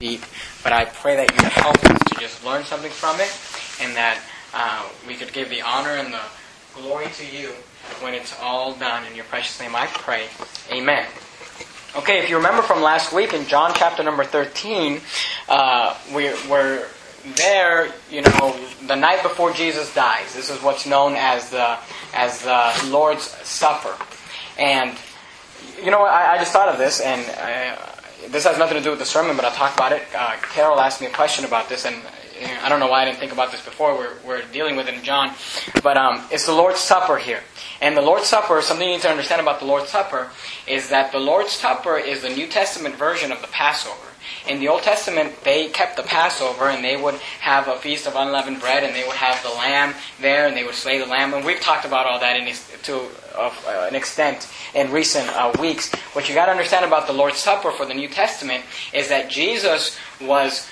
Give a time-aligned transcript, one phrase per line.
[0.00, 0.22] deep,
[0.62, 3.36] but I pray that you help us to just learn something from it
[3.82, 4.22] and that
[4.54, 6.20] uh, we could give the honor and the
[6.72, 7.48] glory to you
[8.00, 9.04] when it's all done.
[9.08, 10.28] In your precious name I pray.
[10.70, 11.04] Amen.
[11.96, 15.00] Okay, if you remember from last week in John chapter number 13,
[15.48, 16.86] uh, we, we're
[17.34, 18.56] there, you know,
[18.86, 20.32] the night before Jesus dies.
[20.32, 21.76] This is what's known as the,
[22.14, 23.96] as the Lord's Supper.
[24.60, 24.96] And,
[25.82, 27.97] you know, I, I just thought of this, and uh,
[28.30, 30.02] this has nothing to do with the sermon, but I'll talk about it.
[30.16, 31.96] Uh, Carol asked me a question about this, and
[32.62, 33.96] I don't know why I didn't think about this before.
[33.96, 35.34] We're, we're dealing with it in John.
[35.82, 37.40] But um, it's the Lord's Supper here.
[37.80, 40.30] And the Lord's Supper, something you need to understand about the Lord's Supper,
[40.66, 44.08] is that the Lord's Supper is the New Testament version of the Passover.
[44.48, 48.14] In the Old Testament, they kept the Passover and they would have a feast of
[48.14, 51.34] unleavened bread and they would have the lamb there and they would slay the lamb.
[51.34, 52.54] And we've talked about all that in,
[52.84, 55.94] to of, uh, an extent in recent uh, weeks.
[56.12, 59.30] What you got to understand about the Lord's Supper for the New Testament is that
[59.30, 60.68] Jesus was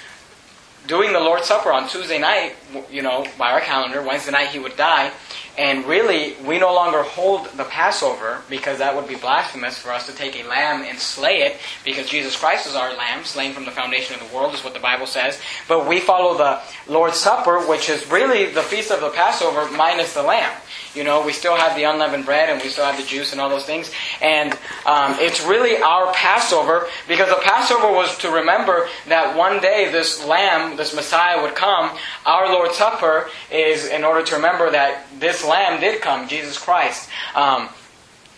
[0.86, 2.54] doing the Lord's Supper on Tuesday night,
[2.90, 4.02] you know, by our calendar.
[4.02, 5.10] Wednesday night he would die.
[5.58, 10.06] And really, we no longer hold the Passover because that would be blasphemous for us
[10.06, 13.64] to take a lamb and slay it because Jesus Christ is our lamb, slain from
[13.64, 15.40] the foundation of the world, is what the Bible says.
[15.66, 16.60] But we follow the
[16.92, 20.54] Lord's Supper, which is really the feast of the Passover minus the lamb.
[20.96, 23.40] You know, we still have the unleavened bread and we still have the juice and
[23.40, 23.90] all those things.
[24.22, 24.52] And
[24.86, 30.24] um, it's really our Passover because the Passover was to remember that one day this
[30.24, 31.96] lamb, this Messiah would come.
[32.24, 37.08] Our Lord's Supper is in order to remember that this lamb did come, Jesus Christ.
[37.34, 37.68] Um,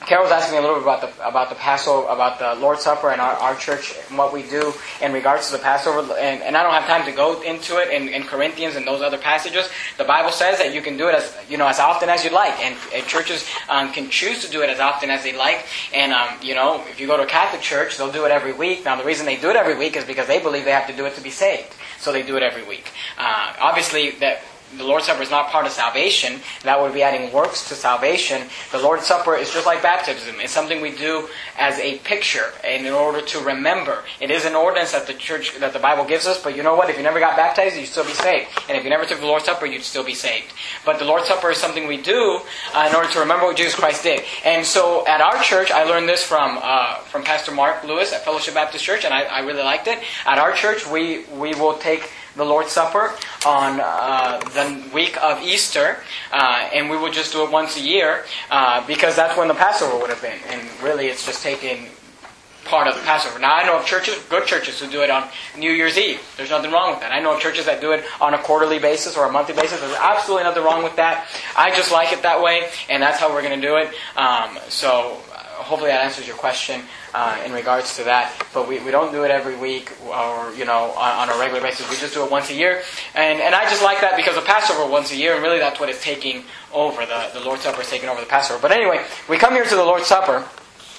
[0.07, 2.83] Carol was asking me a little bit about the about the Passover, about the Lord's
[2.83, 6.01] Supper, and our, our church and what we do in regards to the Passover.
[6.15, 9.03] And, and I don't have time to go into it in, in, Corinthians and those
[9.03, 9.69] other passages.
[9.97, 12.31] The Bible says that you can do it as you know as often as you
[12.31, 15.67] like, and, and churches um, can choose to do it as often as they like.
[15.93, 18.53] And um, you know, if you go to a Catholic church, they'll do it every
[18.53, 18.85] week.
[18.85, 20.97] Now, the reason they do it every week is because they believe they have to
[20.97, 22.93] do it to be saved, so they do it every week.
[23.19, 24.43] Uh, obviously, that
[24.77, 26.41] the Lord's Supper is not part of salvation.
[26.63, 28.49] That would be adding works to salvation.
[28.71, 30.37] The Lord's Supper is just like baptism.
[30.41, 31.29] It's something we do
[31.59, 34.05] as a picture and in order to remember.
[34.21, 36.75] It is an ordinance that the church, that the Bible gives us, but you know
[36.75, 36.91] what?
[36.91, 38.49] If you never got baptized, you'd still be saved.
[38.69, 40.53] And if you never took the Lord's Supper, you'd still be saved.
[40.85, 42.41] But the Lord's Supper is something we do
[42.75, 44.23] uh, in order to remember what Jesus Christ did.
[44.45, 48.25] And so at our church, I learned this from, uh, from Pastor Mark Lewis at
[48.25, 49.99] Fellowship Baptist Church, and I, I really liked it.
[50.27, 53.13] At our church, we, we will take the Lord's Supper
[53.45, 55.99] on uh, the week of Easter,
[56.33, 59.55] uh, and we would just do it once a year uh, because that's when the
[59.55, 60.39] Passover would have been.
[60.49, 61.89] And really, it's just taking
[62.65, 63.39] part of the Passover.
[63.39, 65.27] Now, I know of churches, good churches, who do it on
[65.57, 66.21] New Year's Eve.
[66.37, 67.13] There's nothing wrong with that.
[67.13, 69.81] I know of churches that do it on a quarterly basis or a monthly basis.
[69.81, 71.29] There's absolutely nothing wrong with that.
[71.57, 73.89] I just like it that way, and that's how we're going to do it.
[74.17, 75.19] Um, so,
[75.69, 76.83] hopefully, that answers your question
[77.15, 78.33] uh, in regards to that.
[78.53, 81.61] But we, we don't do it every week or, you know, on, on, a regular
[81.61, 81.89] basis.
[81.91, 82.83] We just do it once a year.
[83.15, 85.79] And, and I just like that because of Passover once a year, and really that's
[85.79, 87.05] what is taking over.
[87.05, 88.61] The, the Lord's Supper is taking over the Passover.
[88.61, 90.45] But anyway, we come here to the Lord's Supper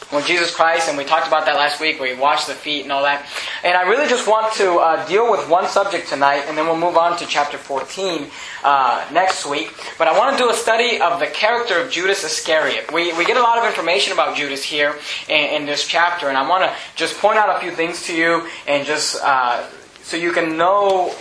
[0.10, 2.84] when Jesus Christ, and we talked about that last week, where he washed the feet
[2.84, 3.26] and all that.
[3.64, 6.78] And I really just want to uh, deal with one subject tonight, and then we'll
[6.78, 8.28] move on to chapter 14
[8.64, 9.72] uh, next week.
[9.98, 12.92] But I want to do a study of the character of Judas Iscariot.
[12.92, 14.96] We, we get a lot of information about Judas here
[15.28, 18.16] in, in this chapter, and I want to just point out a few things to
[18.16, 19.64] you, and just uh,
[20.02, 21.14] so you can know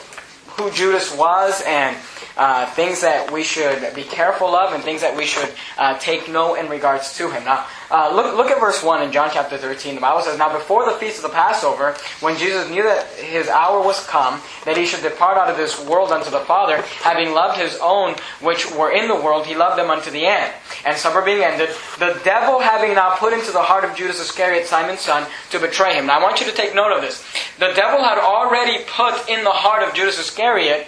[0.56, 1.96] who Judas was and
[2.38, 6.30] uh, things that we should be careful of and things that we should uh, take
[6.30, 7.44] note in regards to him.
[7.44, 9.96] Now, uh, look, look at verse 1 in John chapter 13.
[9.96, 13.48] The Bible says, Now before the feast of the Passover, when Jesus knew that his
[13.48, 17.32] hour was come, that he should depart out of this world unto the Father, having
[17.32, 20.52] loved his own which were in the world, he loved them unto the end.
[20.86, 24.66] And supper being ended, the devil having now put into the heart of Judas Iscariot,
[24.66, 26.06] Simon's son, to betray him.
[26.06, 27.24] Now I want you to take note of this.
[27.58, 30.86] The devil had already put in the heart of Judas Iscariot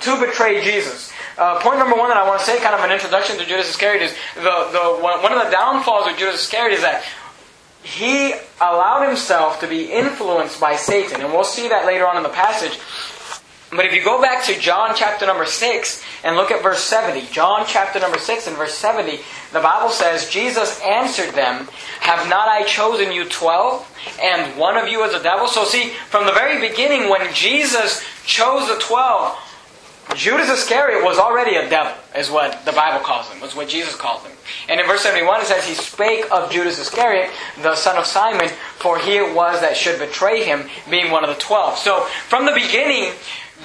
[0.00, 1.12] to betray Jesus.
[1.36, 3.70] Uh, point number one that I want to say, kind of an introduction to Judas
[3.70, 7.04] Iscariot, is the, the one of the downfalls of Judas Iscariot is that
[7.82, 12.22] he allowed himself to be influenced by Satan, and we'll see that later on in
[12.22, 12.78] the passage.
[13.70, 17.26] But if you go back to John chapter number 6 and look at verse 70,
[17.32, 19.20] John chapter number 6 and verse 70,
[19.52, 21.68] the Bible says, Jesus answered them,
[22.00, 23.86] Have not I chosen you twelve,
[24.22, 25.46] and one of you is a devil?
[25.46, 29.38] So see, from the very beginning, when Jesus chose the twelve,
[30.14, 33.94] Judas Iscariot was already a devil, is what the Bible calls him, was what Jesus
[33.94, 34.32] called him.
[34.68, 37.30] And in verse 71 it says, He spake of Judas Iscariot,
[37.62, 41.30] the son of Simon, for he it was that should betray him, being one of
[41.30, 41.78] the twelve.
[41.78, 43.12] So from the beginning,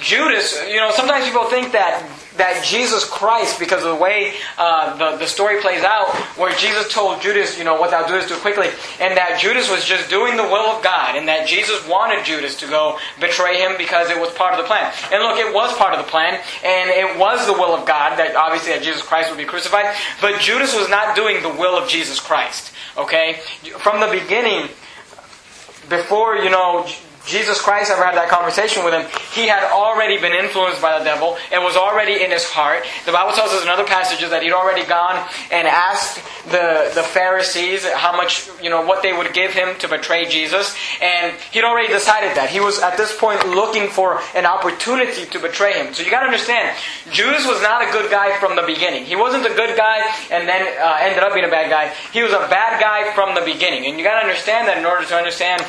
[0.00, 4.96] Judas, you know, sometimes people think that that Jesus Christ, because of the way uh,
[4.96, 8.36] the, the story plays out, where Jesus told Judas, you know, what thou doest, do
[8.36, 8.68] quickly,
[9.00, 12.56] and that Judas was just doing the will of God, and that Jesus wanted Judas
[12.56, 14.92] to go betray him because it was part of the plan.
[15.12, 18.18] And look, it was part of the plan, and it was the will of God
[18.18, 21.78] that obviously that Jesus Christ would be crucified, but Judas was not doing the will
[21.78, 22.72] of Jesus Christ.
[22.98, 23.40] Okay?
[23.78, 24.68] From the beginning,
[25.88, 26.86] before, you know,
[27.26, 31.04] Jesus Christ ever had that conversation with him, he had already been influenced by the
[31.04, 31.36] devil.
[31.50, 32.84] It was already in his heart.
[33.06, 35.16] The Bible tells us in other passages that he'd already gone
[35.50, 36.20] and asked
[36.52, 40.76] the, the Pharisees how much, you know, what they would give him to betray Jesus.
[41.00, 42.50] And he'd already decided that.
[42.50, 45.94] He was at this point looking for an opportunity to betray him.
[45.94, 46.76] So you gotta understand,
[47.10, 49.04] Judas was not a good guy from the beginning.
[49.04, 51.94] He wasn't a good guy and then uh, ended up being a bad guy.
[52.12, 53.86] He was a bad guy from the beginning.
[53.86, 55.64] And you gotta understand that in order to understand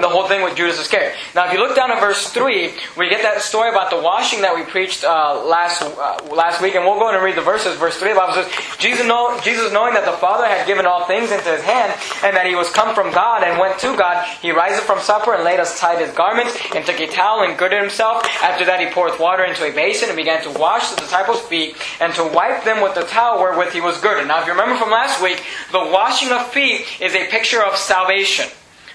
[0.00, 1.14] the whole thing with Judas Iscariot.
[1.34, 4.42] Now, if you look down at verse three, we get that story about the washing
[4.42, 7.42] that we preached uh, last uh, last week, and we'll go in and read the
[7.42, 7.76] verses.
[7.76, 11.04] Verse three, the Bible says, Jesus, know, Jesus, knowing that the Father had given all
[11.06, 14.26] things into His hand, and that He was come from God and went to God,
[14.42, 17.80] He riseth from supper and laid aside His garments, and took a towel and girded
[17.80, 18.24] Himself.
[18.42, 21.76] After that, He poureth water into a basin and began to wash the disciples' feet
[22.00, 24.28] and to wipe them with the towel wherewith He was girded.
[24.28, 27.76] Now, if you remember from last week, the washing of feet is a picture of
[27.76, 28.46] salvation.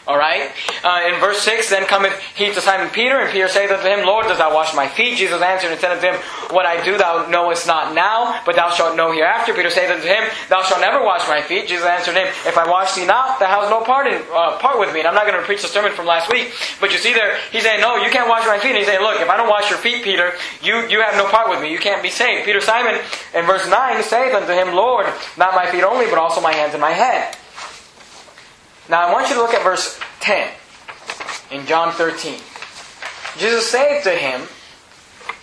[0.08, 0.50] All right.
[0.84, 4.06] Uh, in verse six, then cometh he to Simon Peter, and Peter saith unto him,
[4.06, 5.18] Lord, dost thou wash my feet?
[5.18, 6.16] Jesus answered and said unto him,
[6.50, 9.54] What I do thou knowest not now, but thou shalt know hereafter.
[9.54, 11.68] Peter saith unto him, Thou shalt never wash my feet.
[11.68, 14.80] Jesus answered him, If I wash thee not, thou hast no part in uh, part
[14.80, 15.02] with me.
[15.02, 17.38] And I'm not going to preach the sermon from last week, but you see there,
[17.52, 18.70] he's saying, No, you can't wash my feet.
[18.70, 20.34] And he's saying, Look, if I don't wash your feet, Peter,
[20.64, 21.72] you you have no part with me.
[21.72, 22.46] You can't be saved.
[22.46, 23.00] Peter Simon
[23.36, 25.06] in verse nine saith unto him, Lord,
[25.38, 27.38] not my feet only, but also my hands and my head.
[28.92, 30.52] Now I want you to look at verse 10
[31.50, 32.38] in John 13.
[33.38, 34.42] Jesus saith to him,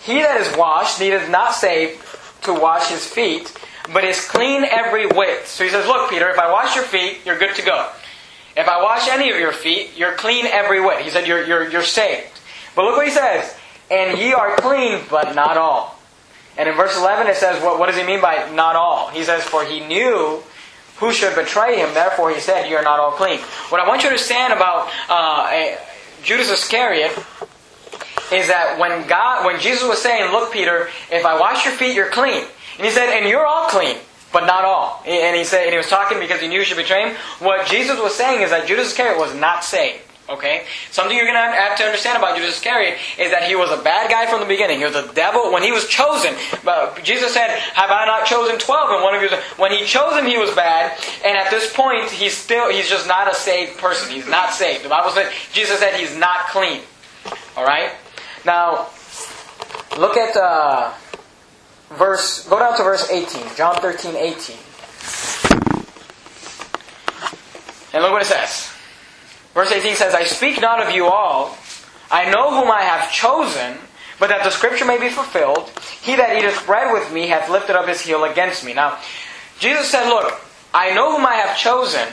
[0.03, 1.97] He that is washed needeth not save
[2.43, 3.51] to wash his feet,
[3.91, 5.47] but is clean every whit.
[5.47, 7.89] So he says, Look, Peter, if I wash your feet, you're good to go.
[8.55, 11.01] If I wash any of your feet, you're clean every whit.
[11.01, 12.39] He said, You're, you're, you're saved.
[12.75, 13.57] But look what he says,
[13.89, 15.99] And ye are clean, but not all.
[16.55, 19.09] And in verse 11 it says, what, what does he mean by not all?
[19.09, 20.43] He says, For he knew
[20.99, 23.39] who should betray him, therefore he said, You are not all clean.
[23.69, 25.75] What I want you to understand about uh,
[26.23, 27.11] Judas Iscariot
[28.31, 31.95] is that when God, when Jesus was saying, "Look, Peter, if I wash your feet,
[31.95, 32.43] you're clean,"
[32.77, 33.97] and he said, "And you're all clean."
[34.31, 35.01] But not all.
[35.07, 37.15] And he said, and he was talking because he knew he should betray him.
[37.39, 40.03] What Jesus was saying is that Judas Iscariot was not saved.
[40.29, 40.65] Okay?
[40.91, 43.81] Something you're going to have to understand about Judas Iscariot is that he was a
[43.81, 44.77] bad guy from the beginning.
[44.77, 45.51] He was a devil.
[45.51, 48.89] When he was chosen, But Jesus said, Have I not chosen 12?
[48.91, 50.97] And one of you, when he chose him, he was bad.
[51.25, 54.13] And at this point, he's still, he's just not a saved person.
[54.13, 54.85] He's not saved.
[54.85, 56.81] The Bible said, Jesus said he's not clean.
[57.57, 57.91] Alright?
[58.45, 58.87] Now,
[59.97, 60.93] look at, uh,
[61.91, 63.55] verse, go down to verse 18.
[63.55, 64.57] John 13, 18.
[67.91, 68.78] And look what it says.
[69.59, 71.57] Verse 18 says, I speak not of you all.
[72.09, 73.77] I know whom I have chosen,
[74.17, 75.69] but that the scripture may be fulfilled.
[76.01, 78.73] He that eateth bread with me hath lifted up his heel against me.
[78.73, 78.97] Now,
[79.59, 80.31] Jesus said, Look,
[80.73, 82.07] I know whom I have chosen,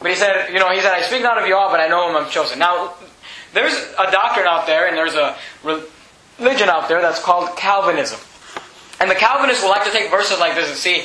[0.00, 1.86] but he said, you know, he said, I speak not of you all, but I
[1.86, 2.58] know whom I've chosen.
[2.58, 2.94] Now,
[3.54, 8.18] there's a doctrine out there, and there's a religion out there that's called Calvinism.
[9.00, 11.04] And the Calvinists will like to take verses like this and see,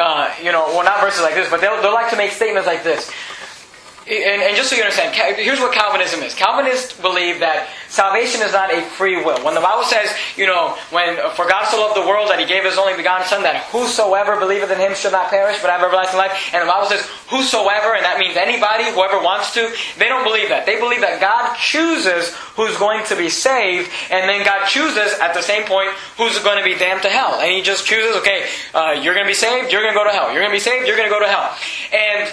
[0.00, 2.66] uh, you know, well, not verses like this, but they'll, they'll like to make statements
[2.66, 3.12] like this
[4.06, 6.34] and, and, just so you understand, here's what Calvinism is.
[6.34, 9.40] Calvinists believe that salvation is not a free will.
[9.40, 12.44] When the Bible says, you know, when for God so loved the world that He
[12.44, 15.80] gave His only begotten Son, that whosoever believeth in Him should not perish but have
[15.80, 16.36] everlasting life.
[16.52, 17.00] And the Bible says,
[17.32, 19.72] whosoever, and that means anybody, whoever wants to.
[19.96, 20.68] They don't believe that.
[20.68, 22.28] They believe that God chooses
[22.60, 25.88] who's going to be saved, and then God chooses at the same point
[26.20, 27.40] who's going to be damned to hell.
[27.40, 30.04] And He just chooses, okay, uh, you're going to be saved, you're going to go
[30.04, 30.28] to hell.
[30.28, 31.48] You're going to be saved, you're going to go to hell.
[31.88, 32.28] And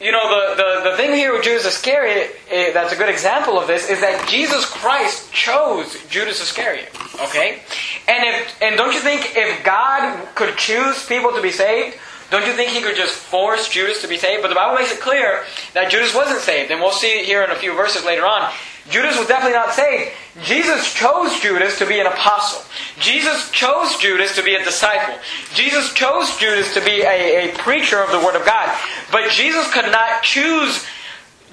[0.00, 3.58] you know, the, the, the thing here with Judas Iscariot eh, that's a good example
[3.58, 6.90] of this is that Jesus Christ chose Judas Iscariot.
[7.28, 7.60] Okay?
[8.06, 11.96] And if and don't you think if God could choose people to be saved,
[12.30, 14.42] don't you think he could just force Judas to be saved?
[14.42, 16.70] But the Bible makes it clear that Judas wasn't saved.
[16.70, 18.52] And we'll see it here in a few verses later on.
[18.88, 20.12] Judas was definitely not saved.
[20.42, 22.62] Jesus chose Judas to be an apostle.
[23.00, 25.14] Jesus chose Judas to be a disciple.
[25.54, 28.76] Jesus chose Judas to be a, a preacher of the Word of God.
[29.10, 30.84] But Jesus could not choose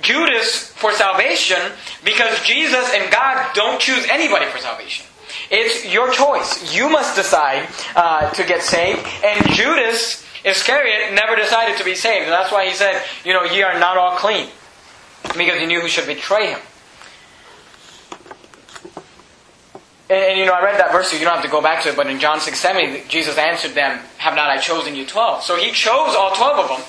[0.02, 1.58] Judas for salvation
[2.04, 5.06] because Jesus and God don't choose anybody for salvation.
[5.50, 6.76] It's your choice.
[6.76, 9.08] You must decide uh, to get saved.
[9.24, 12.24] And Judas Iscariot never decided to be saved.
[12.24, 14.50] And that's why he said, you know, ye are not all clean.
[15.38, 16.60] Because he knew who should betray him.
[20.10, 21.84] And, and, you know, I read that verse, so you don't have to go back
[21.84, 25.06] to it, but in John 6 70, Jesus answered them, Have not I chosen you
[25.06, 25.44] 12?
[25.44, 26.82] So he chose all 12 of them,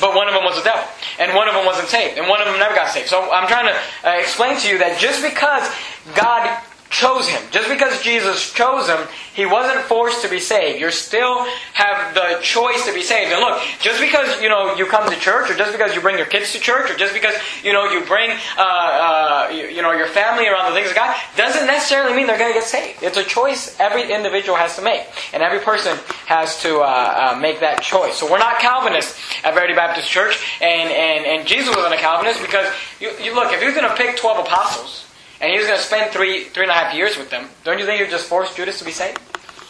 [0.00, 0.84] but one of them was a devil.
[1.18, 2.18] And one of them wasn't saved.
[2.18, 3.08] And one of them never got saved.
[3.08, 3.76] So I'm trying to
[4.08, 5.68] uh, explain to you that just because
[6.14, 6.46] God
[6.90, 7.40] chose him.
[7.52, 8.98] Just because Jesus chose him,
[9.32, 10.80] he wasn't forced to be saved.
[10.80, 13.32] You still have the choice to be saved.
[13.32, 16.18] And look, just because you know you come to church, or just because you bring
[16.18, 19.82] your kids to church, or just because you know you bring uh, uh, you, you,
[19.82, 22.68] know your family around the things of God, doesn't necessarily mean they're going to get
[22.68, 23.02] saved.
[23.02, 27.38] It's a choice every individual has to make, and every person has to uh, uh
[27.40, 28.18] make that choice.
[28.18, 32.42] So we're not Calvinists at Verity Baptist Church, and and and Jesus wasn't a Calvinist
[32.42, 32.66] because
[32.98, 35.06] you, you look if he was going to pick twelve apostles
[35.40, 37.78] and he was going to spend three, three and a half years with them, don't
[37.78, 39.18] you think he would just force Judas to be saved?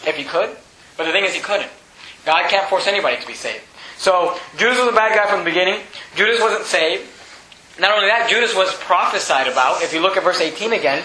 [0.07, 0.57] If he could?
[0.97, 1.71] But the thing is, he couldn't.
[2.27, 3.65] God can't force anybody to be saved.
[3.97, 5.81] So, Judas was a bad guy from the beginning.
[6.17, 7.09] Judas wasn't saved.
[7.79, 9.83] Not only that, Judas was prophesied about.
[9.83, 11.03] If you look at verse 18 again,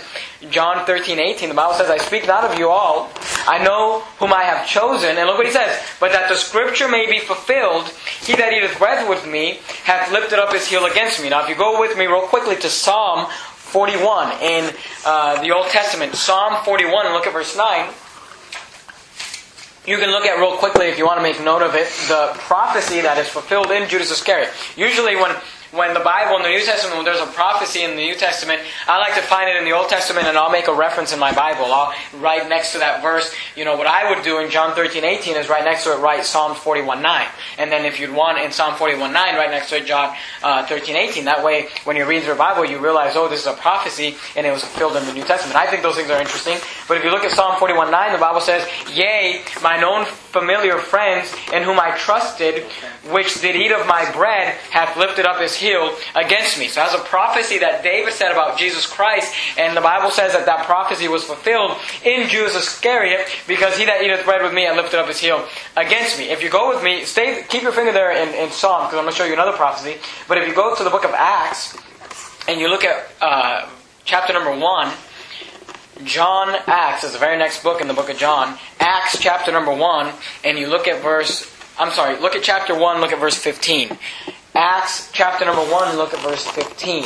[0.50, 3.12] John 13, 18, the Bible says, I speak not of you all.
[3.48, 5.18] I know whom I have chosen.
[5.18, 5.82] And look what he says.
[6.00, 7.88] But that the scripture may be fulfilled,
[8.22, 11.30] he that eateth bread with me hath lifted up his heel against me.
[11.30, 13.28] Now, if you go with me real quickly to Psalm
[13.76, 14.74] 41 in
[15.06, 16.16] uh, the Old Testament.
[16.16, 17.92] Psalm 41, look at verse 9.
[19.86, 22.32] You can look at real quickly if you want to make note of it, the
[22.48, 24.50] prophecy that is fulfilled in Judas Iscariot.
[24.78, 25.36] Usually when
[25.76, 28.62] when the Bible in the New Testament, when there's a prophecy in the New Testament,
[28.88, 31.20] I like to find it in the Old Testament and I'll make a reference in
[31.20, 31.66] my Bible.
[31.66, 35.04] I'll write next to that verse, you know, what I would do in John 13,
[35.04, 37.28] 18 is right next to it, write Psalm 41, 9.
[37.58, 40.66] And then if you'd want in Psalm 41, 9, right next to it, John uh,
[40.66, 41.26] 13, 18.
[41.26, 44.48] That way, when you read the Bible, you realize, oh, this is a prophecy and
[44.48, 45.58] it was fulfilled in the New Testament.
[45.58, 46.58] I think those things are interesting.
[46.88, 50.06] But if you look at Psalm 41, 9, the Bible says, Yea, mine own
[50.36, 52.64] familiar friends in whom I trusted,
[53.10, 56.68] which did eat of my bread, hath lifted up his heel against me.
[56.68, 60.46] So that's a prophecy that David said about Jesus Christ, and the Bible says that
[60.46, 64.76] that prophecy was fulfilled in Judas Iscariot, because he that eateth bread with me hath
[64.76, 66.26] lifted up his heel against me.
[66.30, 69.06] If you go with me, stay, keep your finger there in, in Psalm, because I'm
[69.06, 69.96] going to show you another prophecy.
[70.28, 71.78] But if you go to the book of Acts,
[72.50, 73.70] and you look at uh,
[74.04, 74.92] chapter number 1,
[76.04, 78.58] John Acts is the very next book in the book of John.
[78.80, 81.50] Acts chapter number 1, and you look at verse,
[81.80, 83.98] I'm sorry, look at chapter 1, look at verse 15.
[84.54, 87.06] Acts chapter number 1, look at verse 15.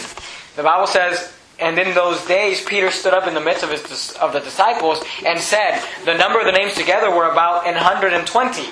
[0.56, 4.14] The Bible says, and in those days, Peter stood up in the midst of, his,
[4.14, 8.64] of the disciples and said, The number of the names together were about 120.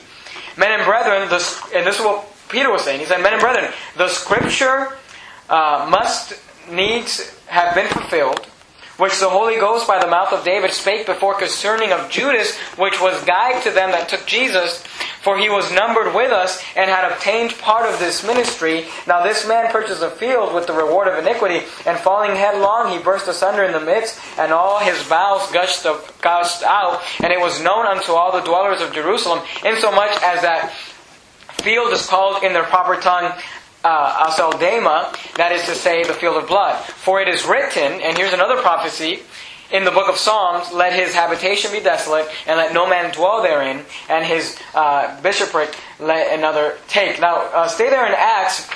[0.58, 3.02] Men and brethren, and this is what Peter was saying.
[3.02, 4.94] He said, Men and brethren, the scripture
[5.50, 6.34] uh, must
[6.72, 8.48] needs have been fulfilled
[8.98, 13.00] which the Holy Ghost by the mouth of David spake before concerning of Judas, which
[13.00, 14.84] was guide to them that took Jesus,
[15.22, 18.86] for he was numbered with us and had obtained part of this ministry.
[19.06, 23.04] Now this man purchased a field with the reward of iniquity, and falling headlong, he
[23.04, 25.86] burst asunder in the midst, and all his bowels gushed,
[26.22, 30.74] gushed out, and it was known unto all the dwellers of Jerusalem, insomuch as that
[31.62, 33.34] field is called in their proper tongue
[33.88, 34.58] uh,
[35.38, 36.84] that is to say, the field of blood.
[36.84, 39.22] For it is written, and here's another prophecy
[39.72, 43.42] in the book of Psalms, let his habitation be desolate, and let no man dwell
[43.42, 47.20] therein, and his uh, bishopric let another take.
[47.20, 48.70] Now, uh, stay there in Acts,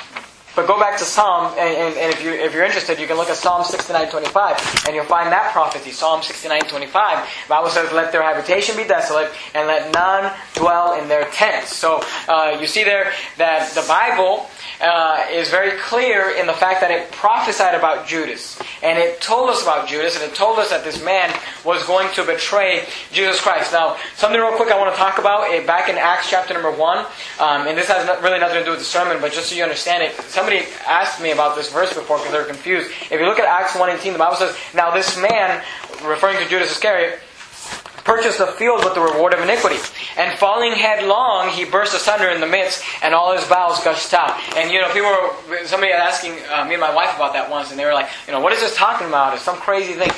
[0.55, 3.17] but go back to Psalm, and, and, and, if, you, if you're interested, you can
[3.17, 7.47] look at Psalm 69.25, and you'll find that prophecy, Psalm 69.25.
[7.47, 11.75] Bible says, let their habitation be desolate, and let none dwell in their tents.
[11.75, 14.47] So, uh, you see there that the Bible
[14.81, 18.59] uh, is very clear in the fact that it prophesied about Judas.
[18.83, 22.11] And it told us about Judas, and it told us that this man was going
[22.15, 23.71] to betray Jesus Christ.
[23.71, 26.71] Now, something real quick I want to talk about, it, back in Acts chapter number
[26.71, 29.55] 1, um, and this has really nothing to do with the sermon, but just so
[29.55, 32.89] you understand it, somebody asked me about this verse before because they were confused.
[33.11, 35.63] If you look at Acts 1.18, the Bible says, Now this man,
[36.03, 37.19] referring to Judas Iscariot,
[38.03, 39.77] purchased a field with the reward of iniquity.
[40.17, 44.39] And falling headlong, he burst asunder in the midst, and all his bowels gushed out.
[44.55, 47.71] And you know, people were, somebody asking uh, me and my wife about that once,
[47.71, 49.33] and they were like, you know, what is this talking about?
[49.33, 50.11] It's some crazy thing.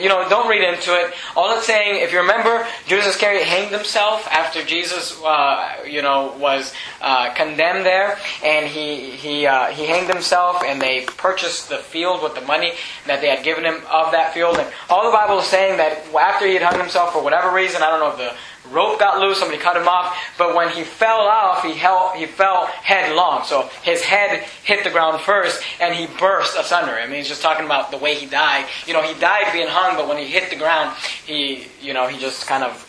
[0.00, 1.14] You know, don't read into it.
[1.36, 6.34] All it's saying, if you remember, Judas Iscariot hanged himself after Jesus, uh, you know,
[6.38, 11.78] was uh, condemned there, and he he uh, he hanged himself, and they purchased the
[11.78, 12.72] field with the money
[13.06, 14.58] that they had given him of that field.
[14.58, 17.82] And all the Bible is saying that after he had hung himself for whatever reason,
[17.82, 20.82] I don't know if the rope got loose, somebody cut him off, but when he
[20.82, 23.44] fell off, he, held, he fell headlong.
[23.44, 26.92] So his head hit the ground first, and he burst asunder.
[26.92, 28.64] I mean, he's just talking about the way he died.
[28.86, 32.06] You know, he died being hung, but when he hit the ground, he, you know,
[32.06, 32.87] he just kind of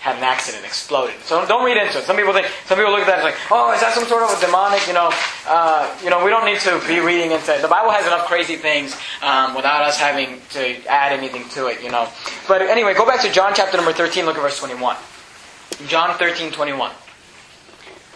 [0.00, 1.16] had an accident, exploded.
[1.22, 2.04] So don't read into it.
[2.04, 4.22] Some people think, some people look at that and like, oh, is that some sort
[4.22, 5.10] of a demonic, you know,
[5.46, 7.62] uh, you know, we don't need to be reading into it.
[7.62, 11.82] The Bible has enough crazy things um, without us having to add anything to it,
[11.82, 12.08] you know.
[12.46, 14.96] But anyway, go back to John chapter number 13, look at verse 21.
[15.86, 16.92] John 13, 21.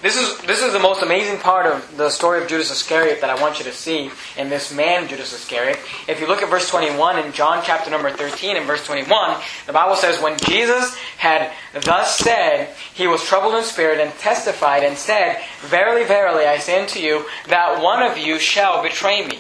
[0.03, 3.31] This is, this is the most amazing part of the story of Judas Iscariot that
[3.31, 5.79] I want you to see in this man, Judas Iscariot.
[6.09, 9.73] If you look at verse 21 in John chapter number 13 and verse 21, the
[9.73, 11.53] Bible says, When Jesus had
[11.85, 16.83] thus said, he was troubled in spirit and testified and said, Verily, verily, I say
[16.83, 19.39] unto you, that one of you shall betray me.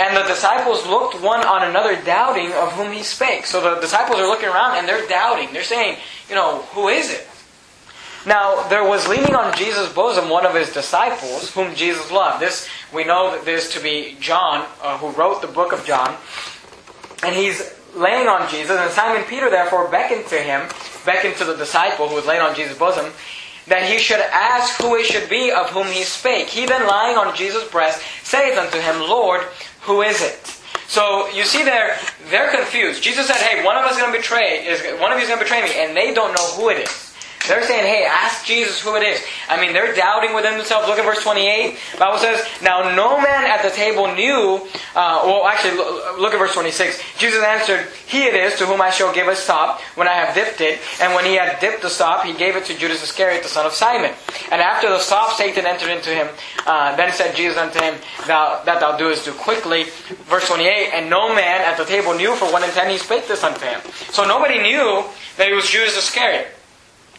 [0.00, 3.46] And the disciples looked one on another, doubting of whom he spake.
[3.46, 5.52] So the disciples are looking around and they're doubting.
[5.52, 5.98] They're saying,
[6.28, 7.28] you know, who is it?
[8.26, 12.42] Now, there was leaning on Jesus' bosom one of his disciples, whom Jesus loved.
[12.42, 16.16] This, we know that this to be John, uh, who wrote the book of John.
[17.22, 20.68] And he's laying on Jesus, and Simon Peter therefore beckoned to him,
[21.04, 23.12] beckoned to the disciple who was laying on Jesus' bosom,
[23.68, 26.48] that he should ask who it should be of whom he spake.
[26.48, 29.42] He then lying on Jesus' breast saith unto him, Lord,
[29.82, 30.46] who is it?
[30.88, 31.96] So you see there,
[32.30, 33.02] they're confused.
[33.02, 35.28] Jesus said, Hey, one of us is going to betray, is one of you is
[35.28, 37.05] going to betray me, and they don't know who it is.
[37.48, 39.22] They're saying, hey, ask Jesus who it is.
[39.48, 40.88] I mean, they're doubting within themselves.
[40.88, 41.78] Look at verse 28.
[41.92, 44.60] The Bible says, Now no man at the table knew,
[44.94, 47.18] uh, well, actually, look at verse 26.
[47.18, 50.34] Jesus answered, He it is to whom I shall give a sop when I have
[50.34, 50.80] dipped it.
[51.00, 53.66] And when he had dipped the sop, he gave it to Judas Iscariot, the son
[53.66, 54.12] of Simon.
[54.50, 56.28] And after the sop, Satan entered into him.
[56.66, 57.94] Uh, then said Jesus unto him,
[58.26, 59.84] thou, That thou doest do quickly.
[60.26, 60.90] Verse 28.
[60.92, 63.80] And no man at the table knew for what ten he spake this unto him.
[64.10, 65.04] So nobody knew
[65.36, 66.55] that it was Judas Iscariot.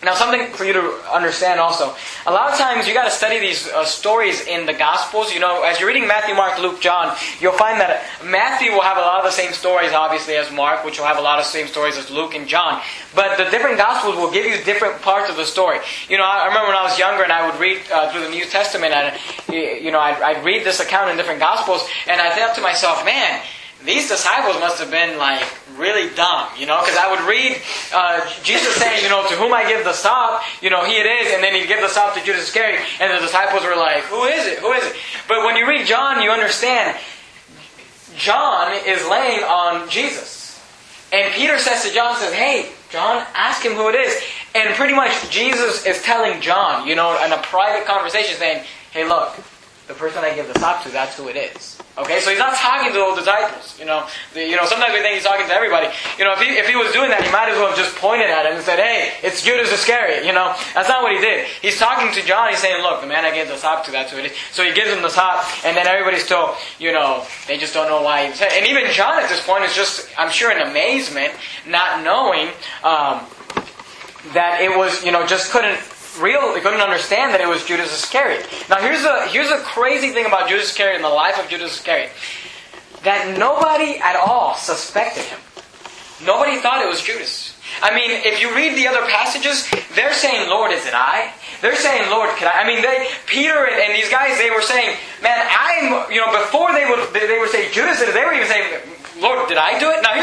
[0.04, 1.96] Now, something for you to understand also.
[2.28, 5.34] A lot of times you got to study these uh, stories in the Gospels.
[5.34, 8.98] You know, as you're reading Matthew, Mark, Luke, John, you'll find that Matthew will have
[8.98, 11.46] a lot of the same stories, obviously, as Mark, which will have a lot of
[11.46, 12.80] the same stories as Luke and John.
[13.16, 15.80] But the different Gospels will give you different parts of the story.
[16.10, 18.30] You know, I remember when I was younger and I would read uh, through the
[18.30, 19.18] New Testament, and
[19.50, 23.04] you know, I'd, I'd read this account in different Gospels, and I thought to myself,
[23.04, 23.42] man,
[23.86, 25.44] these disciples must have been like
[25.78, 27.62] really dumb, you know, because I would read
[27.94, 31.06] uh, Jesus saying, you know, to whom I give the sop, you know, he it
[31.06, 34.04] is, and then he'd give the sop to Judas Iscariot, and the disciples were like,
[34.06, 34.60] who is it?
[34.60, 34.96] Who is it?
[35.28, 36.98] But when you read John, you understand
[38.16, 40.60] John is laying on Jesus.
[41.14, 44.22] And Peter says to John, says, hey, John, ask him who it is.
[44.56, 49.08] And pretty much Jesus is telling John, you know, in a private conversation saying, hey,
[49.08, 49.36] look,
[49.88, 51.80] the person I give the sop to, that's who it is.
[51.98, 53.74] Okay, so he's not talking to the disciples.
[53.80, 54.66] You know, the, you know.
[54.66, 55.90] Sometimes we think he's talking to everybody.
[56.20, 57.96] You know, if he, if he was doing that, he might as well have just
[57.98, 61.18] pointed at him and said, "Hey, it's Judas Iscariot." You know, that's not what he
[61.18, 61.48] did.
[61.60, 62.50] He's talking to John.
[62.50, 64.64] He's saying, "Look, the man I gave the sop to, that's who it is." So
[64.64, 68.04] he gives him the sop, and then everybody's still, you know, they just don't know
[68.04, 68.30] why.
[68.30, 68.54] He said.
[68.54, 71.34] and even John at this point is just, I'm sure, in amazement,
[71.66, 72.54] not knowing
[72.86, 73.26] um,
[74.38, 75.82] that it was, you know, just couldn't
[76.18, 78.48] real they couldn't understand that it was Judas Iscariot.
[78.70, 81.76] Now here's a here's a crazy thing about Judas Iscariot in the life of Judas
[81.76, 82.12] Iscariot.
[83.04, 85.40] That nobody at all suspected him.
[86.26, 87.54] Nobody thought it was Judas.
[87.82, 91.32] I mean, if you read the other passages, they're saying, Lord, is it I?
[91.62, 92.62] They're saying, Lord, can I?
[92.62, 96.32] I mean, they, Peter and, and these guys, they were saying, man, I'm, you know,
[96.34, 98.82] before they would, they would say Judas, they were even saying,
[99.22, 100.02] Lord, did I do it?
[100.02, 100.17] Now.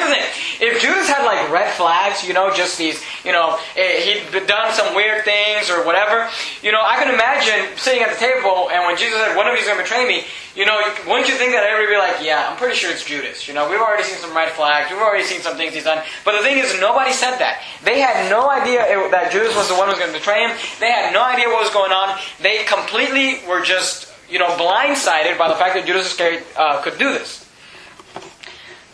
[0.61, 4.73] If Judas had like red flags, you know, just these, you know, eh, he'd done
[4.73, 6.29] some weird things or whatever,
[6.63, 9.55] you know, I can imagine sitting at the table and when Jesus said, one of
[9.55, 12.13] you is going to betray me, you know, wouldn't you think that everybody would be
[12.13, 13.49] like, yeah, I'm pretty sure it's Judas.
[13.49, 14.91] You know, we've already seen some red flags.
[14.91, 16.03] We've already seen some things he's done.
[16.25, 17.63] But the thing is, nobody said that.
[17.83, 20.47] They had no idea it, that Judas was the one who was going to betray
[20.47, 20.57] him.
[20.79, 22.19] They had no idea what was going on.
[22.41, 26.99] They completely were just, you know, blindsided by the fact that Judas Iscariot uh, could
[26.99, 27.44] do this.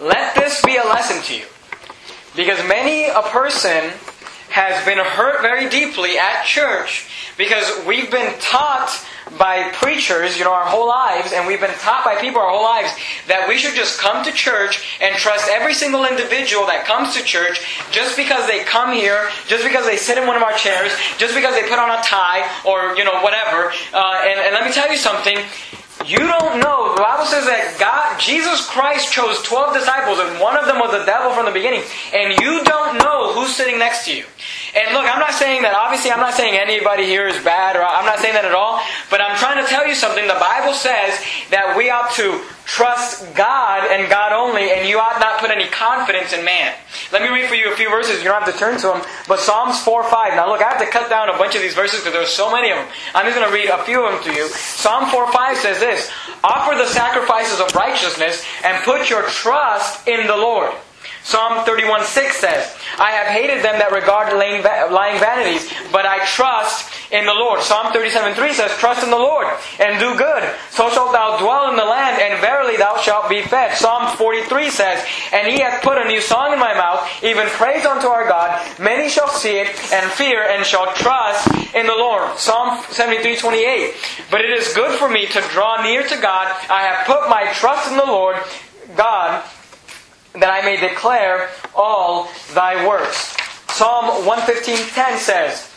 [0.00, 1.46] Let this be a lesson to you.
[2.34, 3.92] Because many a person
[4.48, 8.90] has been hurt very deeply at church because we've been taught
[9.38, 12.64] by preachers, you know, our whole lives, and we've been taught by people our whole
[12.64, 12.90] lives
[13.28, 17.22] that we should just come to church and trust every single individual that comes to
[17.22, 17.60] church
[17.92, 21.34] just because they come here, just because they sit in one of our chairs, just
[21.34, 23.70] because they put on a tie or, you know, whatever.
[23.94, 25.38] Uh, and, and let me tell you something.
[26.06, 26.94] You don't know.
[26.96, 30.92] The Bible says that God, Jesus Christ chose 12 disciples and one of them was
[30.92, 31.84] the devil from the beginning.
[32.14, 34.24] And you don't know who's sitting next to you.
[34.74, 37.82] And look, I'm not saying that, obviously, I'm not saying anybody here is bad, or
[37.82, 40.26] I'm not saying that at all, but I'm trying to tell you something.
[40.26, 45.18] The Bible says that we ought to trust God and God only, and you ought
[45.18, 46.72] not put any confidence in man.
[47.12, 48.22] Let me read for you a few verses.
[48.22, 49.02] You don't have to turn to them.
[49.26, 50.34] But Psalms 4 5.
[50.34, 52.52] Now, look, I have to cut down a bunch of these verses because there's so
[52.52, 52.86] many of them.
[53.14, 54.48] I'm just going to read a few of them to you.
[54.48, 56.10] Psalm 4 5 says this
[56.44, 60.70] Offer the sacrifices of righteousness and put your trust in the Lord.
[61.22, 66.89] Psalm 31 6 says, I have hated them that regard lying vanities, but I trust
[67.12, 67.60] in the Lord.
[67.62, 69.46] Psalm 37 3 says, Trust in the Lord
[69.78, 70.48] and do good.
[70.70, 73.76] So shalt thou dwell in the land, and verily thou shalt be fed.
[73.76, 77.84] Psalm 43 says, And he hath put a new song in my mouth, even praise
[77.84, 78.60] unto our God.
[78.78, 82.38] Many shall see it and fear and shall trust in the Lord.
[82.38, 83.94] Psalm 73 28.
[84.30, 86.46] But it is good for me to draw near to God.
[86.70, 88.36] I have put my trust in the Lord
[88.96, 89.44] God
[90.34, 93.34] that I may declare all thy works.
[93.70, 95.69] Psalm 115.10 says,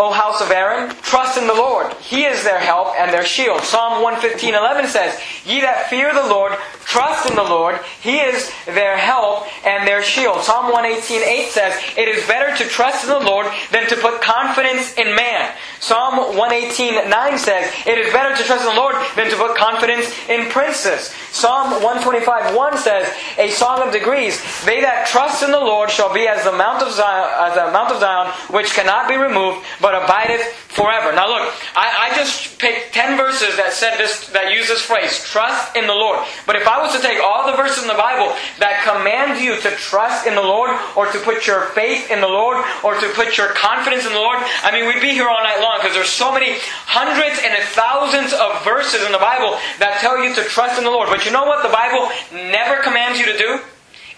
[0.00, 1.92] O house of Aaron, trust in the Lord.
[1.94, 3.62] He is their help and their shield.
[3.62, 6.52] Psalm 115.11 says, Ye that fear the Lord,
[6.84, 7.80] trust in the Lord.
[8.00, 10.42] He is their help and their shield.
[10.42, 14.94] Psalm 118.8 says, It is better to trust in the Lord than to put confidence
[14.94, 15.52] in man.
[15.80, 20.14] Psalm 118.9 says, It is better to trust in the Lord than to put confidence
[20.28, 21.12] in princes.
[21.30, 26.26] Psalm 125.1 says, A song of degrees, They that trust in the Lord shall be
[26.26, 29.87] as the Mount of Zion, as the Mount of Zion which cannot be removed, but
[29.94, 31.12] abideth forever.
[31.14, 35.22] Now look, I, I just picked 10 verses that said this, that use this phrase,
[35.24, 36.20] trust in the Lord.
[36.46, 39.56] But if I was to take all the verses in the Bible that command you
[39.60, 43.08] to trust in the Lord, or to put your faith in the Lord, or to
[43.14, 45.94] put your confidence in the Lord, I mean, we'd be here all night long because
[45.94, 50.42] there's so many hundreds and thousands of verses in the Bible that tell you to
[50.44, 51.08] trust in the Lord.
[51.08, 53.60] But you know what the Bible never commands you to do?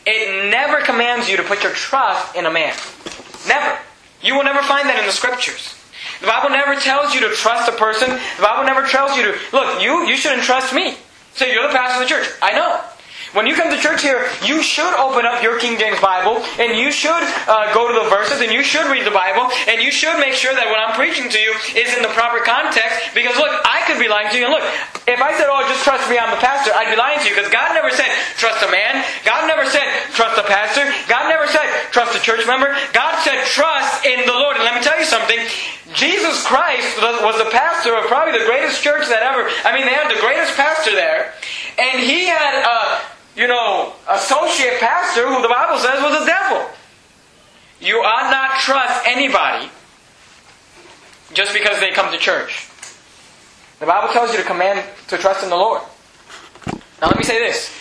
[0.06, 2.74] It never commands you to put your trust in a man.
[3.46, 3.78] Never.
[4.22, 5.76] You will never find that in the scriptures.
[6.20, 8.10] The Bible never tells you to trust a person.
[8.10, 10.96] The Bible never tells you to, look, you, you shouldn't trust me.
[11.34, 12.28] So you're the pastor of the church.
[12.42, 12.80] I know.
[13.30, 16.74] When you come to church here, you should open up your King James Bible, and
[16.74, 19.94] you should uh, go to the verses, and you should read the Bible, and you
[19.94, 23.14] should make sure that what I'm preaching to you is in the proper context.
[23.14, 24.50] Because look, I could be lying to you.
[24.50, 24.66] And look,
[25.06, 27.38] if I said, "Oh, just trust me, I'm the pastor," I'd be lying to you
[27.38, 28.98] because God never said trust a man.
[29.22, 30.90] God never said trust a pastor.
[31.06, 32.74] God never said trust a church member.
[32.90, 34.58] God said trust in the Lord.
[34.58, 35.38] And let me tell you something.
[35.94, 39.46] Jesus Christ was the pastor of probably the greatest church that ever.
[39.62, 41.34] I mean, they had the greatest pastor there,
[41.78, 42.66] and he had.
[42.66, 42.98] Uh,
[43.36, 46.68] you know, associate pastor who the Bible says was a devil.
[47.80, 49.70] You ought not trust anybody
[51.32, 52.68] just because they come to church.
[53.78, 55.80] The Bible tells you to command to trust in the Lord.
[57.00, 57.74] Now let me say this.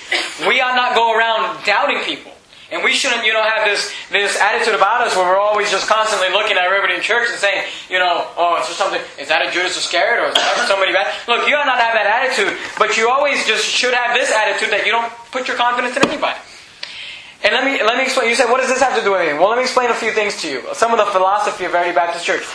[0.47, 2.31] We ought not go around doubting people.
[2.71, 5.89] And we shouldn't, you know, have this, this attitude about us where we're always just
[5.89, 9.27] constantly looking at everybody in church and saying, you know, oh, it's just something, is
[9.27, 11.09] that a Judas Iscariot or is that somebody bad?
[11.25, 14.69] Look, you ought not have that attitude, but you always just should have this attitude
[14.69, 16.37] that you don't put your confidence in anybody.
[17.41, 19.21] And let me, let me explain, you say, what does this have to do with
[19.21, 19.39] anything?
[19.39, 20.61] Well, let me explain a few things to you.
[20.73, 22.45] Some of the philosophy of Verity Baptist Church.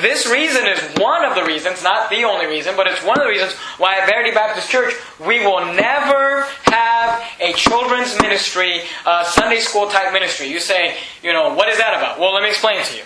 [0.00, 3.24] This reason is one of the reasons, not the only reason, but it's one of
[3.24, 9.22] the reasons why at Verity Baptist Church we will never have a children's ministry, uh,
[9.22, 10.46] Sunday school type ministry.
[10.46, 12.18] You say, you know, what is that about?
[12.18, 13.02] Well, let me explain to you.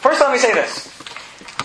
[0.00, 0.90] First, let me say this.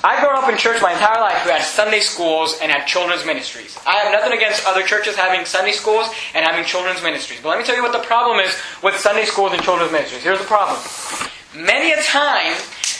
[0.03, 3.25] I've grown up in church my entire life who had Sunday schools and had children's
[3.25, 3.79] ministries.
[3.87, 7.39] I have nothing against other churches having Sunday schools and having children's ministries.
[7.41, 10.21] But let me tell you what the problem is with Sunday schools and children's ministries.
[10.21, 10.79] Here's the problem.
[11.55, 12.55] Many a time,